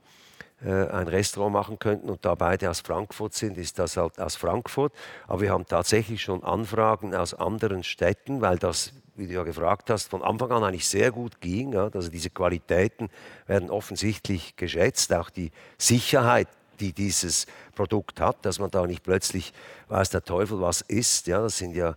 ein 0.69 1.07
Restaurant 1.07 1.53
machen 1.53 1.79
könnten 1.79 2.09
und 2.09 2.23
da 2.23 2.35
beide 2.35 2.69
aus 2.69 2.79
Frankfurt 2.79 3.33
sind, 3.33 3.57
ist 3.57 3.79
das 3.79 3.97
halt 3.97 4.19
aus 4.19 4.35
Frankfurt. 4.35 4.93
Aber 5.27 5.41
wir 5.41 5.51
haben 5.51 5.65
tatsächlich 5.65 6.21
schon 6.21 6.43
Anfragen 6.43 7.13
aus 7.13 7.33
anderen 7.33 7.83
Städten, 7.83 8.41
weil 8.41 8.57
das, 8.57 8.93
wie 9.15 9.27
du 9.27 9.33
ja 9.33 9.43
gefragt 9.43 9.89
hast, 9.89 10.09
von 10.09 10.23
Anfang 10.23 10.51
an 10.51 10.63
eigentlich 10.63 10.87
sehr 10.87 11.11
gut 11.11 11.41
ging. 11.41 11.75
Also 11.75 12.09
diese 12.09 12.29
Qualitäten 12.29 13.09
werden 13.45 13.69
offensichtlich 13.69 14.55
geschätzt, 14.55 15.13
auch 15.13 15.29
die 15.29 15.51
Sicherheit, 15.77 16.47
die 16.79 16.93
dieses 16.93 17.45
Produkt 17.75 18.19
hat, 18.19 18.45
dass 18.45 18.59
man 18.59 18.71
da 18.71 18.85
nicht 18.87 19.03
plötzlich 19.03 19.53
weiß 19.89 20.09
der 20.09 20.23
Teufel 20.23 20.61
was 20.61 20.81
ist. 20.81 21.27
Ja, 21.27 21.41
das 21.41 21.57
sind 21.57 21.75
ja 21.75 21.89
äh, 21.91 21.93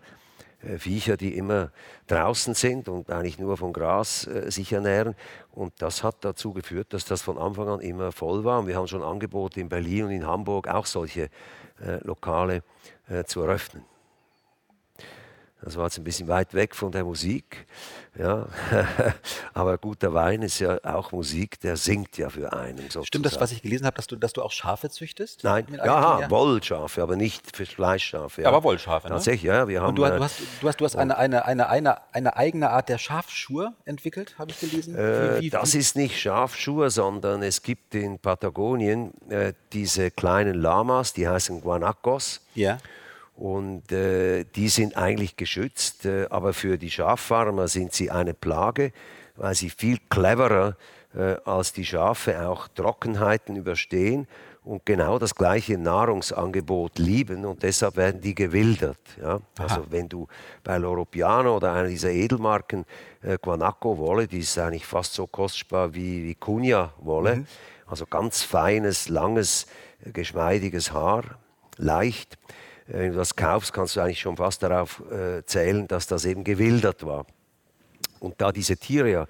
Viecher, 0.79 1.17
die 1.17 1.37
immer 1.37 1.71
draußen 2.07 2.55
sind 2.55 2.89
und 2.89 3.11
eigentlich 3.11 3.39
nur 3.39 3.57
von 3.57 3.73
Gras 3.73 4.27
äh, 4.27 4.51
sich 4.51 4.73
ernähren. 4.73 5.15
Und 5.53 5.73
das 5.79 6.03
hat 6.03 6.17
dazu 6.21 6.53
geführt, 6.53 6.93
dass 6.93 7.05
das 7.05 7.23
von 7.23 7.39
Anfang 7.39 7.69
an 7.69 7.81
immer 7.81 8.13
voll 8.13 8.45
war. 8.45 8.61
Und 8.61 8.67
wir 8.67 8.77
haben 8.77 8.89
schon 8.89 9.03
Angebote 9.03 9.61
in 9.61 9.69
Berlin 9.69 10.05
und 10.05 10.11
in 10.11 10.27
Hamburg, 10.27 10.69
auch 10.69 10.87
solche 10.87 11.31
äh, 11.81 11.99
Lokale 12.03 12.63
äh, 13.09 13.25
zu 13.25 13.43
eröffnen. 13.43 13.85
Das 15.63 15.77
war 15.77 15.85
jetzt 15.85 15.97
ein 15.97 16.05
bisschen 16.05 16.29
weit 16.29 16.53
weg 16.53 16.75
von 16.75 16.93
der 16.93 17.03
Musik. 17.03 17.67
Ja. 18.19 18.47
Aber 19.55 19.79
guter 19.79 20.13
Wein 20.13 20.43
ist 20.43 20.59
ja 20.59 20.79
auch 20.85 21.13
Musik, 21.13 21.61
der 21.61 21.77
singt 21.77 22.19
ja 22.19 22.29
für 22.29 22.53
einen. 22.53 22.79
Sozusagen. 22.79 23.07
Stimmt 23.07 23.27
das, 23.27 23.41
was 23.41 23.53
ich 23.53 23.63
gelesen 23.63 23.87
habe, 23.87 23.97
dass 23.97 24.07
du, 24.07 24.17
dass 24.17 24.33
du 24.33 24.43
auch 24.43 24.53
Schafe 24.53 24.91
züchtest? 24.91 25.45
Nein, 25.45 25.67
ja, 25.71 26.21
ja, 26.21 26.31
Wollschafe, 26.31 27.03
aber 27.03 27.17
nicht 27.17 27.57
für 27.57 27.65
Fleischschafe. 27.65 28.43
Ja. 28.43 28.49
Aber 28.49 28.65
Wollschafe, 28.65 29.09
ne? 29.09 29.15
Tatsächlich, 29.15 29.45
ja. 29.45 29.67
Wir 29.67 29.81
haben, 29.81 29.91
Und 29.91 29.97
du, 29.97 30.03
du, 30.03 30.23
hast, 30.23 30.41
du 30.61 30.69
hast, 30.69 30.81
du 30.81 30.85
hast 30.85 30.97
eine, 30.97 31.17
eine, 31.17 31.47
eine, 31.47 31.69
eine, 31.69 32.15
eine 32.15 32.37
eigene 32.37 32.71
Art 32.71 32.89
der 32.91 32.99
Schafschuhe 32.99 33.73
entwickelt, 33.87 34.35
habe 34.39 34.51
ich 34.51 34.61
gelesen? 34.61 34.95
Äh, 34.95 35.39
wie, 35.39 35.45
wie, 35.45 35.51
das 35.51 35.75
ist 35.75 35.97
nicht 35.97 36.21
Schafschuhe, 36.21 36.91
sondern 36.91 37.43
es 37.43 37.63
gibt 37.63 37.95
in 37.95 38.19
Patagonien 38.19 39.13
äh, 39.31 39.55
diese 39.73 40.11
kleinen 40.11 40.55
Lamas, 40.55 41.15
die 41.15 41.27
heißen 41.27 41.63
Guanacos. 41.63 42.43
Ja. 42.55 42.79
Und 43.37 43.93
äh, 43.93 44.45
die 44.45 44.69
sind 44.71 44.97
eigentlich 44.97 45.37
geschützt, 45.37 46.07
äh, 46.07 46.27
aber 46.31 46.55
für 46.55 46.79
die 46.79 46.91
Schaffarmer 46.91 47.69
sind 47.69 47.93
sie 47.93 48.11
eine 48.11 48.33
Plage, 48.33 48.93
weil 49.37 49.55
sie 49.55 49.69
viel 49.69 49.99
cleverer 50.09 50.77
äh, 51.15 51.37
als 51.45 51.75
die 51.75 51.85
Schafe 51.85 52.49
auch 52.49 52.67
Trockenheiten 52.69 53.57
überstehen 53.57 54.27
und 54.65 54.87
genau 54.87 55.19
das 55.19 55.35
gleiche 55.35 55.77
Nahrungsangebot 55.77 56.99
lieben 56.99 57.45
und 57.45 57.63
deshalb 57.63 57.97
werden 57.97 58.23
die 58.23 58.35
gewildert. 58.35 58.99
Ja? 59.21 59.39
Also 59.59 59.85
wenn 59.91 60.09
du 60.09 60.27
bei 60.65 60.79
Loropiano 60.79 61.57
oder 61.57 61.75
einer 61.75 61.89
dieser 61.89 62.11
Edelmarken 62.11 62.87
äh, 63.23 63.37
Guanaco-Wolle, 63.41 64.27
die 64.27 64.39
ist 64.39 64.59
eigentlich 64.59 64.87
fast 64.87 65.13
so 65.13 65.27
kostbar 65.27 65.95
wie, 65.95 66.25
wie 66.25 66.35
Cunha-Wolle, 66.35 67.37
mhm. 67.37 67.47
also 67.87 68.07
ganz 68.07 68.43
feines, 68.43 69.11
langes, 69.11 69.67
geschmeidiges 70.13 70.93
Haar, 70.93 71.25
leicht 71.77 72.39
äh, 72.89 72.99
wenn 72.99 73.13
du 73.13 73.19
das 73.19 73.37
kaufst, 73.37 73.73
kannst 73.73 73.97
du 73.97 74.01
eigentlich 74.01 74.21
schon 74.21 74.37
fast 74.37 74.63
darauf 74.63 75.03
äh, 75.11 75.45
zählen, 75.45 75.87
dass 75.89 76.07
das 76.07 76.25
eben 76.25 76.45
gewildert 76.45 77.05
war. 77.05 77.27
Und 78.21 78.41
da 78.41 78.53
diese 78.53 78.77
Tiere 78.77 79.11
ja 79.11 79.27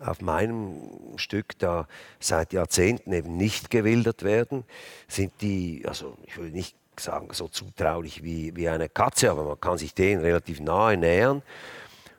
auf 0.00 0.22
meinem 0.22 0.78
Stück 1.16 1.58
da 1.58 1.86
seit 2.20 2.52
Jahrzehnten 2.52 3.12
eben 3.12 3.36
nicht 3.36 3.70
gewildert 3.70 4.22
werden, 4.22 4.64
sind 5.08 5.32
die, 5.42 5.84
also 5.86 6.16
ich 6.26 6.38
würde 6.38 6.52
nicht 6.52 6.74
sagen 6.98 7.28
so 7.32 7.48
zutraulich 7.48 8.22
wie, 8.22 8.54
wie 8.56 8.68
eine 8.68 8.88
Katze, 8.88 9.30
aber 9.30 9.44
man 9.44 9.60
kann 9.60 9.78
sich 9.78 9.94
denen 9.94 10.22
relativ 10.22 10.60
nahe 10.60 10.96
nähern. 10.96 11.42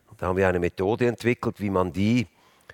Und 0.10 0.22
da 0.22 0.28
haben 0.28 0.38
wir 0.38 0.48
eine 0.48 0.60
Methode 0.60 1.08
entwickelt, 1.08 1.60
wie 1.60 1.70
man 1.70 1.92
die 1.92 2.22
äh, 2.22 2.28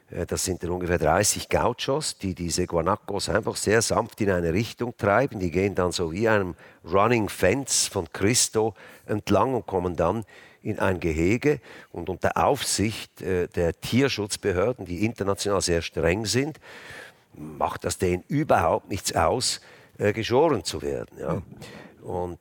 das 0.09 0.45
sind 0.45 0.63
dann 0.63 0.71
ungefähr 0.71 0.97
30 0.97 1.49
Gauchos, 1.49 2.17
die 2.17 2.33
diese 2.33 2.65
Guanacos 2.65 3.27
einfach 3.27 3.57
sehr 3.57 3.81
sanft 3.81 4.21
in 4.21 4.31
eine 4.31 4.53
Richtung 4.53 4.95
treiben. 4.97 5.39
Die 5.39 5.51
gehen 5.51 5.75
dann 5.75 5.91
so 5.91 6.13
wie 6.13 6.29
einem 6.29 6.55
Running 6.85 7.27
Fence 7.27 7.87
von 7.87 8.07
Christo 8.13 8.73
entlang 9.05 9.53
und 9.53 9.67
kommen 9.67 9.97
dann 9.97 10.23
in 10.63 10.79
ein 10.79 10.99
Gehege 10.99 11.59
und 11.91 12.09
unter 12.09 12.37
Aufsicht 12.37 13.21
äh, 13.21 13.47
der 13.47 13.79
Tierschutzbehörden, 13.79 14.85
die 14.85 15.05
international 15.05 15.61
sehr 15.61 15.81
streng 15.81 16.25
sind, 16.25 16.59
macht 17.33 17.83
das 17.83 17.97
denen 17.97 18.23
überhaupt 18.27 18.89
nichts 18.89 19.13
aus, 19.13 19.61
äh, 19.97 20.13
geschoren 20.13 20.63
zu 20.63 20.81
werden. 20.81 21.17
Ja. 21.19 21.41
Und 22.07 22.39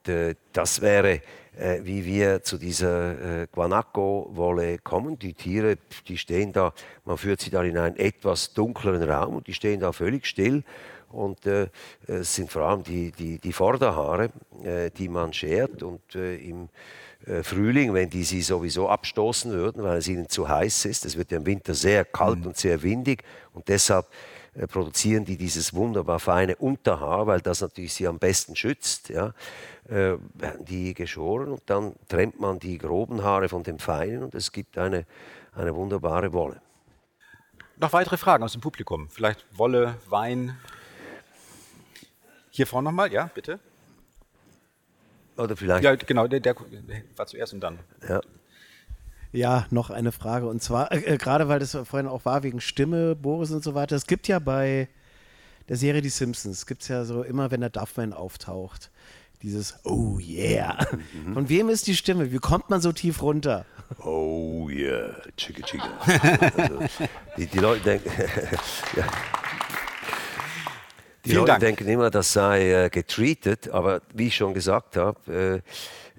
das 0.52 0.80
wäre 0.80 1.20
äh, 1.56 1.80
wie 1.84 2.04
wir 2.04 2.42
zu 2.42 2.58
dieser 2.58 3.42
äh, 3.42 3.46
Guanaco-Wolle 3.50 4.78
kommen. 4.78 5.18
Die 5.18 5.32
Tiere, 5.32 5.78
die 6.06 6.18
stehen 6.18 6.52
da, 6.52 6.74
man 7.04 7.16
führt 7.16 7.40
sie 7.40 7.50
dann 7.50 7.64
in 7.64 7.78
einen 7.78 7.96
etwas 7.96 8.52
dunkleren 8.52 9.02
Raum 9.02 9.36
und 9.36 9.46
die 9.46 9.54
stehen 9.54 9.80
da 9.80 9.92
völlig 9.92 10.26
still. 10.26 10.64
Und 11.08 11.46
äh, 11.46 11.68
es 12.06 12.34
sind 12.34 12.50
vor 12.50 12.62
allem 12.62 12.82
die, 12.82 13.10
die, 13.10 13.38
die 13.38 13.52
Vorderhaare, 13.52 14.30
äh, 14.64 14.90
die 14.90 15.08
man 15.08 15.32
schert. 15.32 15.82
Und 15.82 16.14
äh, 16.14 16.36
im 16.36 16.68
äh, 17.24 17.42
Frühling, 17.42 17.94
wenn 17.94 18.10
die 18.10 18.24
sie 18.24 18.42
sowieso 18.42 18.90
abstoßen 18.90 19.50
würden, 19.50 19.82
weil 19.82 19.98
es 19.98 20.08
ihnen 20.08 20.28
zu 20.28 20.48
heiß 20.48 20.84
ist, 20.84 21.06
es 21.06 21.16
wird 21.16 21.30
ja 21.30 21.38
im 21.38 21.46
Winter 21.46 21.72
sehr 21.72 22.04
kalt 22.04 22.40
mhm. 22.40 22.48
und 22.48 22.56
sehr 22.58 22.82
windig. 22.82 23.22
Und 23.54 23.68
deshalb 23.68 24.04
äh, 24.04 24.35
produzieren 24.66 25.24
die 25.24 25.36
dieses 25.36 25.74
wunderbar 25.74 26.18
feine 26.18 26.56
Unterhaar, 26.56 27.26
weil 27.26 27.40
das 27.40 27.60
natürlich 27.60 27.92
sie 27.94 28.06
am 28.06 28.18
besten 28.18 28.56
schützt. 28.56 29.10
Ja, 29.10 29.34
äh, 29.88 30.16
werden 30.34 30.64
die 30.64 30.94
geschoren 30.94 31.48
und 31.48 31.62
dann 31.66 31.94
trennt 32.08 32.40
man 32.40 32.58
die 32.58 32.78
groben 32.78 33.22
Haare 33.22 33.48
von 33.48 33.62
den 33.62 33.78
feinen 33.78 34.22
und 34.22 34.34
es 34.34 34.52
gibt 34.52 34.78
eine, 34.78 35.06
eine 35.54 35.74
wunderbare 35.74 36.32
Wolle. 36.32 36.60
Noch 37.76 37.92
weitere 37.92 38.16
Fragen 38.16 38.42
aus 38.42 38.52
dem 38.52 38.60
Publikum? 38.60 39.10
Vielleicht 39.10 39.44
Wolle, 39.52 39.96
Wein? 40.08 40.56
Hier 42.50 42.66
vorne 42.66 42.86
nochmal, 42.86 43.12
ja, 43.12 43.30
bitte. 43.34 43.60
Oder 45.36 45.56
vielleicht. 45.56 45.84
Ja, 45.84 45.94
genau, 45.94 46.26
der, 46.26 46.40
der, 46.40 46.56
war 47.16 47.26
zuerst 47.26 47.52
und 47.52 47.60
dann. 47.60 47.78
Ja. 48.08 48.20
Ja, 49.32 49.66
noch 49.70 49.90
eine 49.90 50.12
Frage. 50.12 50.46
Und 50.46 50.62
zwar, 50.62 50.92
äh, 50.92 50.98
äh, 51.00 51.16
gerade 51.18 51.48
weil 51.48 51.58
das 51.58 51.72
vorhin 51.72 52.06
auch 52.06 52.24
war, 52.24 52.42
wegen 52.42 52.60
Stimme, 52.60 53.14
Boris 53.14 53.50
und 53.50 53.62
so 53.62 53.74
weiter. 53.74 53.96
Es 53.96 54.06
gibt 54.06 54.28
ja 54.28 54.38
bei 54.38 54.88
der 55.68 55.76
Serie 55.76 56.00
Die 56.00 56.08
Simpsons, 56.08 56.66
gibt 56.66 56.82
es 56.82 56.88
ja 56.88 57.04
so 57.04 57.22
immer, 57.22 57.50
wenn 57.50 57.60
der 57.60 57.70
Duffman 57.70 58.12
auftaucht, 58.12 58.90
Dieses 59.42 59.74
Oh 59.84 60.18
yeah. 60.18 60.86
Mhm. 61.24 61.34
Von 61.34 61.48
wem 61.48 61.68
ist 61.68 61.86
die 61.86 61.96
Stimme? 61.96 62.32
Wie 62.32 62.38
kommt 62.38 62.70
man 62.70 62.80
so 62.80 62.92
tief 62.92 63.20
runter? 63.22 63.66
Oh 64.02 64.68
yeah, 64.70 65.14
chicka 65.36 65.62
chicka. 65.62 65.88
Also, 66.56 66.78
die, 67.36 67.46
die 67.46 67.58
Leute 67.58 67.82
denken. 67.82 68.10
ja. 68.96 69.04
Die 71.24 71.30
Vielen 71.30 71.40
Leute 71.40 71.52
Dank. 71.52 71.60
denken 71.60 71.88
immer, 71.88 72.10
das 72.10 72.32
sei 72.32 72.84
äh, 72.84 72.88
getreatet, 72.90 73.68
aber 73.70 74.00
wie 74.14 74.28
ich 74.28 74.36
schon 74.36 74.54
gesagt 74.54 74.96
habe, 74.96 75.62
äh, 75.64 75.70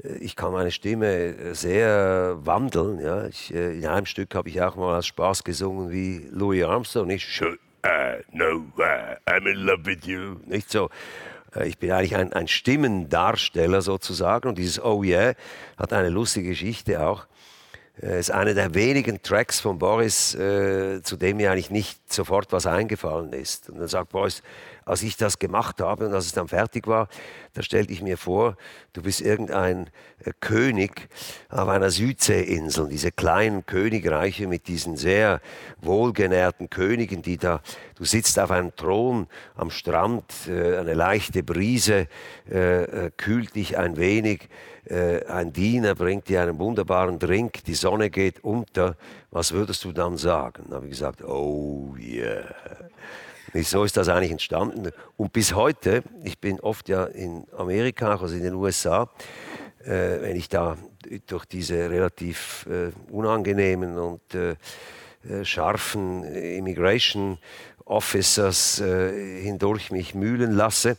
ich 0.03 0.35
kann 0.35 0.51
meine 0.51 0.71
Stimme 0.71 1.07
äh, 1.07 1.53
sehr 1.53 2.37
wandeln. 2.41 2.99
Ja. 2.99 3.27
Ich, 3.27 3.53
äh, 3.53 3.77
in 3.77 3.85
einem 3.85 4.05
Stück 4.05 4.35
habe 4.35 4.49
ich 4.49 4.61
auch 4.61 4.75
mal 4.75 4.95
als 4.95 5.07
Spaß 5.07 5.43
gesungen 5.43 5.91
wie 5.91 6.27
Louis 6.31 6.63
Armstrong. 6.63 7.07
Nicht 7.07 7.27
Should 7.27 7.59
I 7.85 8.23
know 8.31 8.63
I'm 9.25 9.49
in 9.49 9.57
love 9.57 9.85
with 9.85 10.05
you. 10.05 10.35
Nicht 10.45 10.69
so. 10.69 10.89
Äh, 11.55 11.67
ich 11.67 11.77
bin 11.77 11.91
eigentlich 11.91 12.15
ein, 12.15 12.33
ein 12.33 12.47
Stimmendarsteller 12.47 13.81
sozusagen 13.81 14.49
und 14.49 14.57
dieses 14.57 14.83
Oh 14.83 15.03
yeah 15.03 15.33
hat 15.77 15.93
eine 15.93 16.09
lustige 16.09 16.49
Geschichte 16.49 17.05
auch. 17.05 17.25
Äh, 18.01 18.19
ist 18.19 18.31
einer 18.31 18.53
der 18.53 18.73
wenigen 18.75 19.21
Tracks 19.21 19.59
von 19.59 19.79
Boris, 19.79 20.35
äh, 20.35 21.01
zu 21.01 21.17
dem 21.17 21.37
mir 21.37 21.51
eigentlich 21.51 21.71
nicht 21.71 22.13
sofort 22.13 22.51
was 22.51 22.67
eingefallen 22.67 23.33
ist. 23.33 23.69
Und 23.69 23.79
dann 23.79 23.87
sagt 23.87 24.09
Boris, 24.09 24.43
als 24.85 25.03
ich 25.03 25.17
das 25.17 25.39
gemacht 25.39 25.81
habe 25.81 26.07
und 26.07 26.13
als 26.13 26.27
es 26.27 26.31
dann 26.31 26.47
fertig 26.47 26.87
war, 26.87 27.09
da 27.53 27.63
stellte 27.63 27.91
ich 27.91 28.01
mir 28.01 28.17
vor, 28.17 28.55
du 28.93 29.01
bist 29.01 29.21
irgendein 29.21 29.89
äh, 30.23 30.31
König 30.39 31.09
auf 31.49 31.67
einer 31.67 31.89
Südseeinsel, 31.89 32.87
diese 32.87 33.11
kleinen 33.11 33.65
Königreiche 33.65 34.47
mit 34.47 34.67
diesen 34.67 34.95
sehr 34.95 35.41
wohlgenährten 35.81 36.69
Königen, 36.69 37.21
die 37.21 37.37
da, 37.37 37.61
du 37.95 38.05
sitzt 38.05 38.39
auf 38.39 38.51
einem 38.51 38.75
Thron 38.75 39.27
am 39.55 39.71
Strand, 39.71 40.23
äh, 40.47 40.77
eine 40.77 40.93
leichte 40.93 41.41
Brise 41.41 42.07
äh, 42.49 43.11
kühlt 43.17 43.55
dich 43.55 43.77
ein 43.77 43.97
wenig, 43.97 44.47
ein 44.89 45.51
Diener 45.51 45.95
bringt 45.95 46.29
dir 46.29 46.41
einen 46.41 46.59
wunderbaren 46.59 47.19
Drink, 47.19 47.63
die 47.65 47.75
Sonne 47.75 48.09
geht 48.09 48.43
unter, 48.43 48.95
was 49.31 49.51
würdest 49.51 49.83
du 49.83 49.91
dann 49.91 50.17
sagen? 50.17 50.65
Da 50.69 50.77
habe 50.77 50.85
ich 50.85 50.91
gesagt, 50.91 51.23
oh 51.23 51.95
yeah. 51.99 52.43
So 53.63 53.83
ist 53.83 53.97
das 53.97 54.09
eigentlich 54.09 54.31
entstanden. 54.31 54.91
Und 55.15 55.33
bis 55.33 55.55
heute, 55.55 56.03
ich 56.23 56.39
bin 56.39 56.59
oft 56.59 56.89
ja 56.89 57.05
in 57.05 57.45
Amerika, 57.57 58.17
also 58.17 58.35
in 58.35 58.43
den 58.43 58.53
USA, 58.53 59.09
äh, 59.83 60.21
wenn 60.21 60.35
ich 60.35 60.49
da 60.49 60.77
durch 61.27 61.45
diese 61.45 61.89
relativ 61.89 62.67
äh, 62.69 62.91
unangenehmen 63.11 63.97
und 63.97 64.35
äh, 64.35 64.55
äh 65.27 65.45
scharfen 65.45 66.23
Immigration 66.23 67.37
Officers 67.85 68.81
äh, 68.81 69.41
hindurch 69.41 69.91
mich 69.91 70.13
mühlen 70.13 70.51
lasse, 70.51 70.97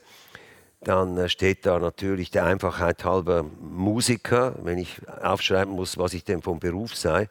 dann 0.80 1.16
äh, 1.18 1.28
steht 1.28 1.66
da 1.66 1.78
natürlich 1.78 2.30
der 2.30 2.44
Einfachheit 2.44 3.04
halber 3.04 3.44
Musiker, 3.60 4.54
wenn 4.62 4.78
ich 4.78 5.00
aufschreiben 5.22 5.74
muss, 5.74 5.98
was 5.98 6.14
ich 6.14 6.24
denn 6.24 6.42
vom 6.42 6.60
Beruf 6.60 6.94
sei. 6.94 7.28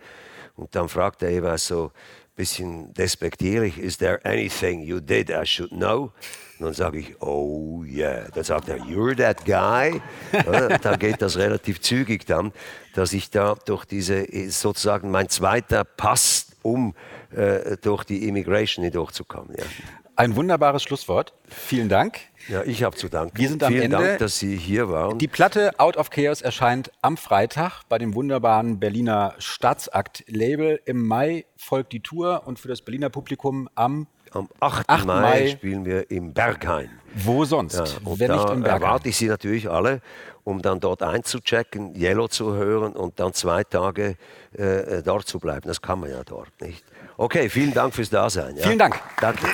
Und 0.55 0.75
dann 0.75 0.89
fragt 0.89 1.23
er 1.23 1.29
jeweils 1.29 1.67
so, 1.67 1.91
bisschen 2.37 2.93
despektierlich, 2.93 3.79
is 3.79 3.97
there 3.97 4.23
anything 4.23 4.83
you 4.83 4.99
did 4.99 5.29
I 5.29 5.43
should 5.43 5.71
know? 5.71 6.11
Und 6.59 6.65
dann 6.65 6.73
sage 6.73 6.99
ich, 6.99 7.21
oh 7.21 7.83
yeah. 7.83 8.27
Dann 8.33 8.43
sagt 8.43 8.69
er, 8.69 8.77
you're 8.77 9.15
that 9.17 9.43
guy. 9.43 10.01
dann 10.81 10.99
geht 10.99 11.21
das 11.21 11.37
relativ 11.37 11.81
zügig 11.81 12.25
dann, 12.25 12.53
dass 12.93 13.13
ich 13.13 13.29
da 13.29 13.55
durch 13.65 13.85
diese, 13.85 14.25
sozusagen 14.49 15.11
mein 15.11 15.29
zweiter 15.29 15.83
Pass, 15.83 16.47
um 16.61 16.95
äh, 17.31 17.77
durch 17.81 18.03
die 18.03 18.27
Immigration 18.27 18.83
hindurchzukommen. 18.83 19.55
Ja. 19.57 19.65
Ein 20.17 20.35
wunderbares 20.35 20.81
Schlusswort. 20.81 21.33
Vielen 21.47 21.89
Dank. 21.89 22.17
Ja, 22.47 22.63
ich 22.63 22.81
habe 22.81 22.95
zu 22.95 23.07
danken. 23.07 23.37
Wir 23.37 23.49
sind 23.49 23.61
am 23.61 23.71
Vielen 23.71 23.83
Ende. 23.83 23.97
Dank, 23.97 24.17
dass 24.17 24.39
Sie 24.39 24.57
hier 24.57 24.89
waren. 24.89 25.19
Die 25.19 25.27
Platte 25.27 25.79
Out 25.79 25.95
of 25.95 26.09
Chaos 26.09 26.41
erscheint 26.41 26.91
am 27.03 27.17
Freitag 27.17 27.83
bei 27.87 27.99
dem 27.99 28.15
wunderbaren 28.15 28.79
Berliner 28.79 29.35
Staatsakt-Label. 29.37 30.81
Im 30.85 31.05
Mai 31.05 31.45
folgt 31.55 31.93
die 31.93 31.99
Tour 31.99 32.47
und 32.47 32.57
für 32.57 32.67
das 32.67 32.81
Berliner 32.81 33.11
Publikum 33.11 33.69
am 33.75 34.07
am 34.31 34.49
8. 34.59 34.89
8. 34.89 35.05
Mai, 35.05 35.21
Mai, 35.21 35.47
spielen 35.49 35.85
wir 35.85 36.09
im 36.11 36.33
Berghain. 36.33 36.89
Wo 37.13 37.45
sonst? 37.45 37.75
Ja, 37.75 37.85
wenn 38.03 38.31
nicht 38.31 38.49
im 38.49 38.63
Berghain. 38.63 38.81
erwarte 38.81 39.09
ich 39.09 39.17
Sie 39.17 39.27
natürlich 39.27 39.69
alle, 39.69 40.01
um 40.43 40.61
dann 40.61 40.79
dort 40.79 41.01
einzuchecken, 41.03 41.95
Yellow 41.95 42.27
zu 42.27 42.53
hören 42.53 42.93
und 42.93 43.19
dann 43.19 43.33
zwei 43.33 43.63
Tage 43.63 44.15
äh, 44.53 45.01
dort 45.03 45.27
zu 45.27 45.39
bleiben. 45.39 45.67
Das 45.67 45.81
kann 45.81 45.99
man 45.99 46.09
ja 46.09 46.23
dort 46.25 46.49
nicht. 46.59 46.83
Okay, 47.17 47.49
vielen 47.49 47.73
Dank 47.73 47.93
fürs 47.93 48.09
Dasein. 48.09 48.57
Ja. 48.57 48.63
Vielen 48.63 48.79
Dank. 48.79 48.99
Danke. 49.21 49.47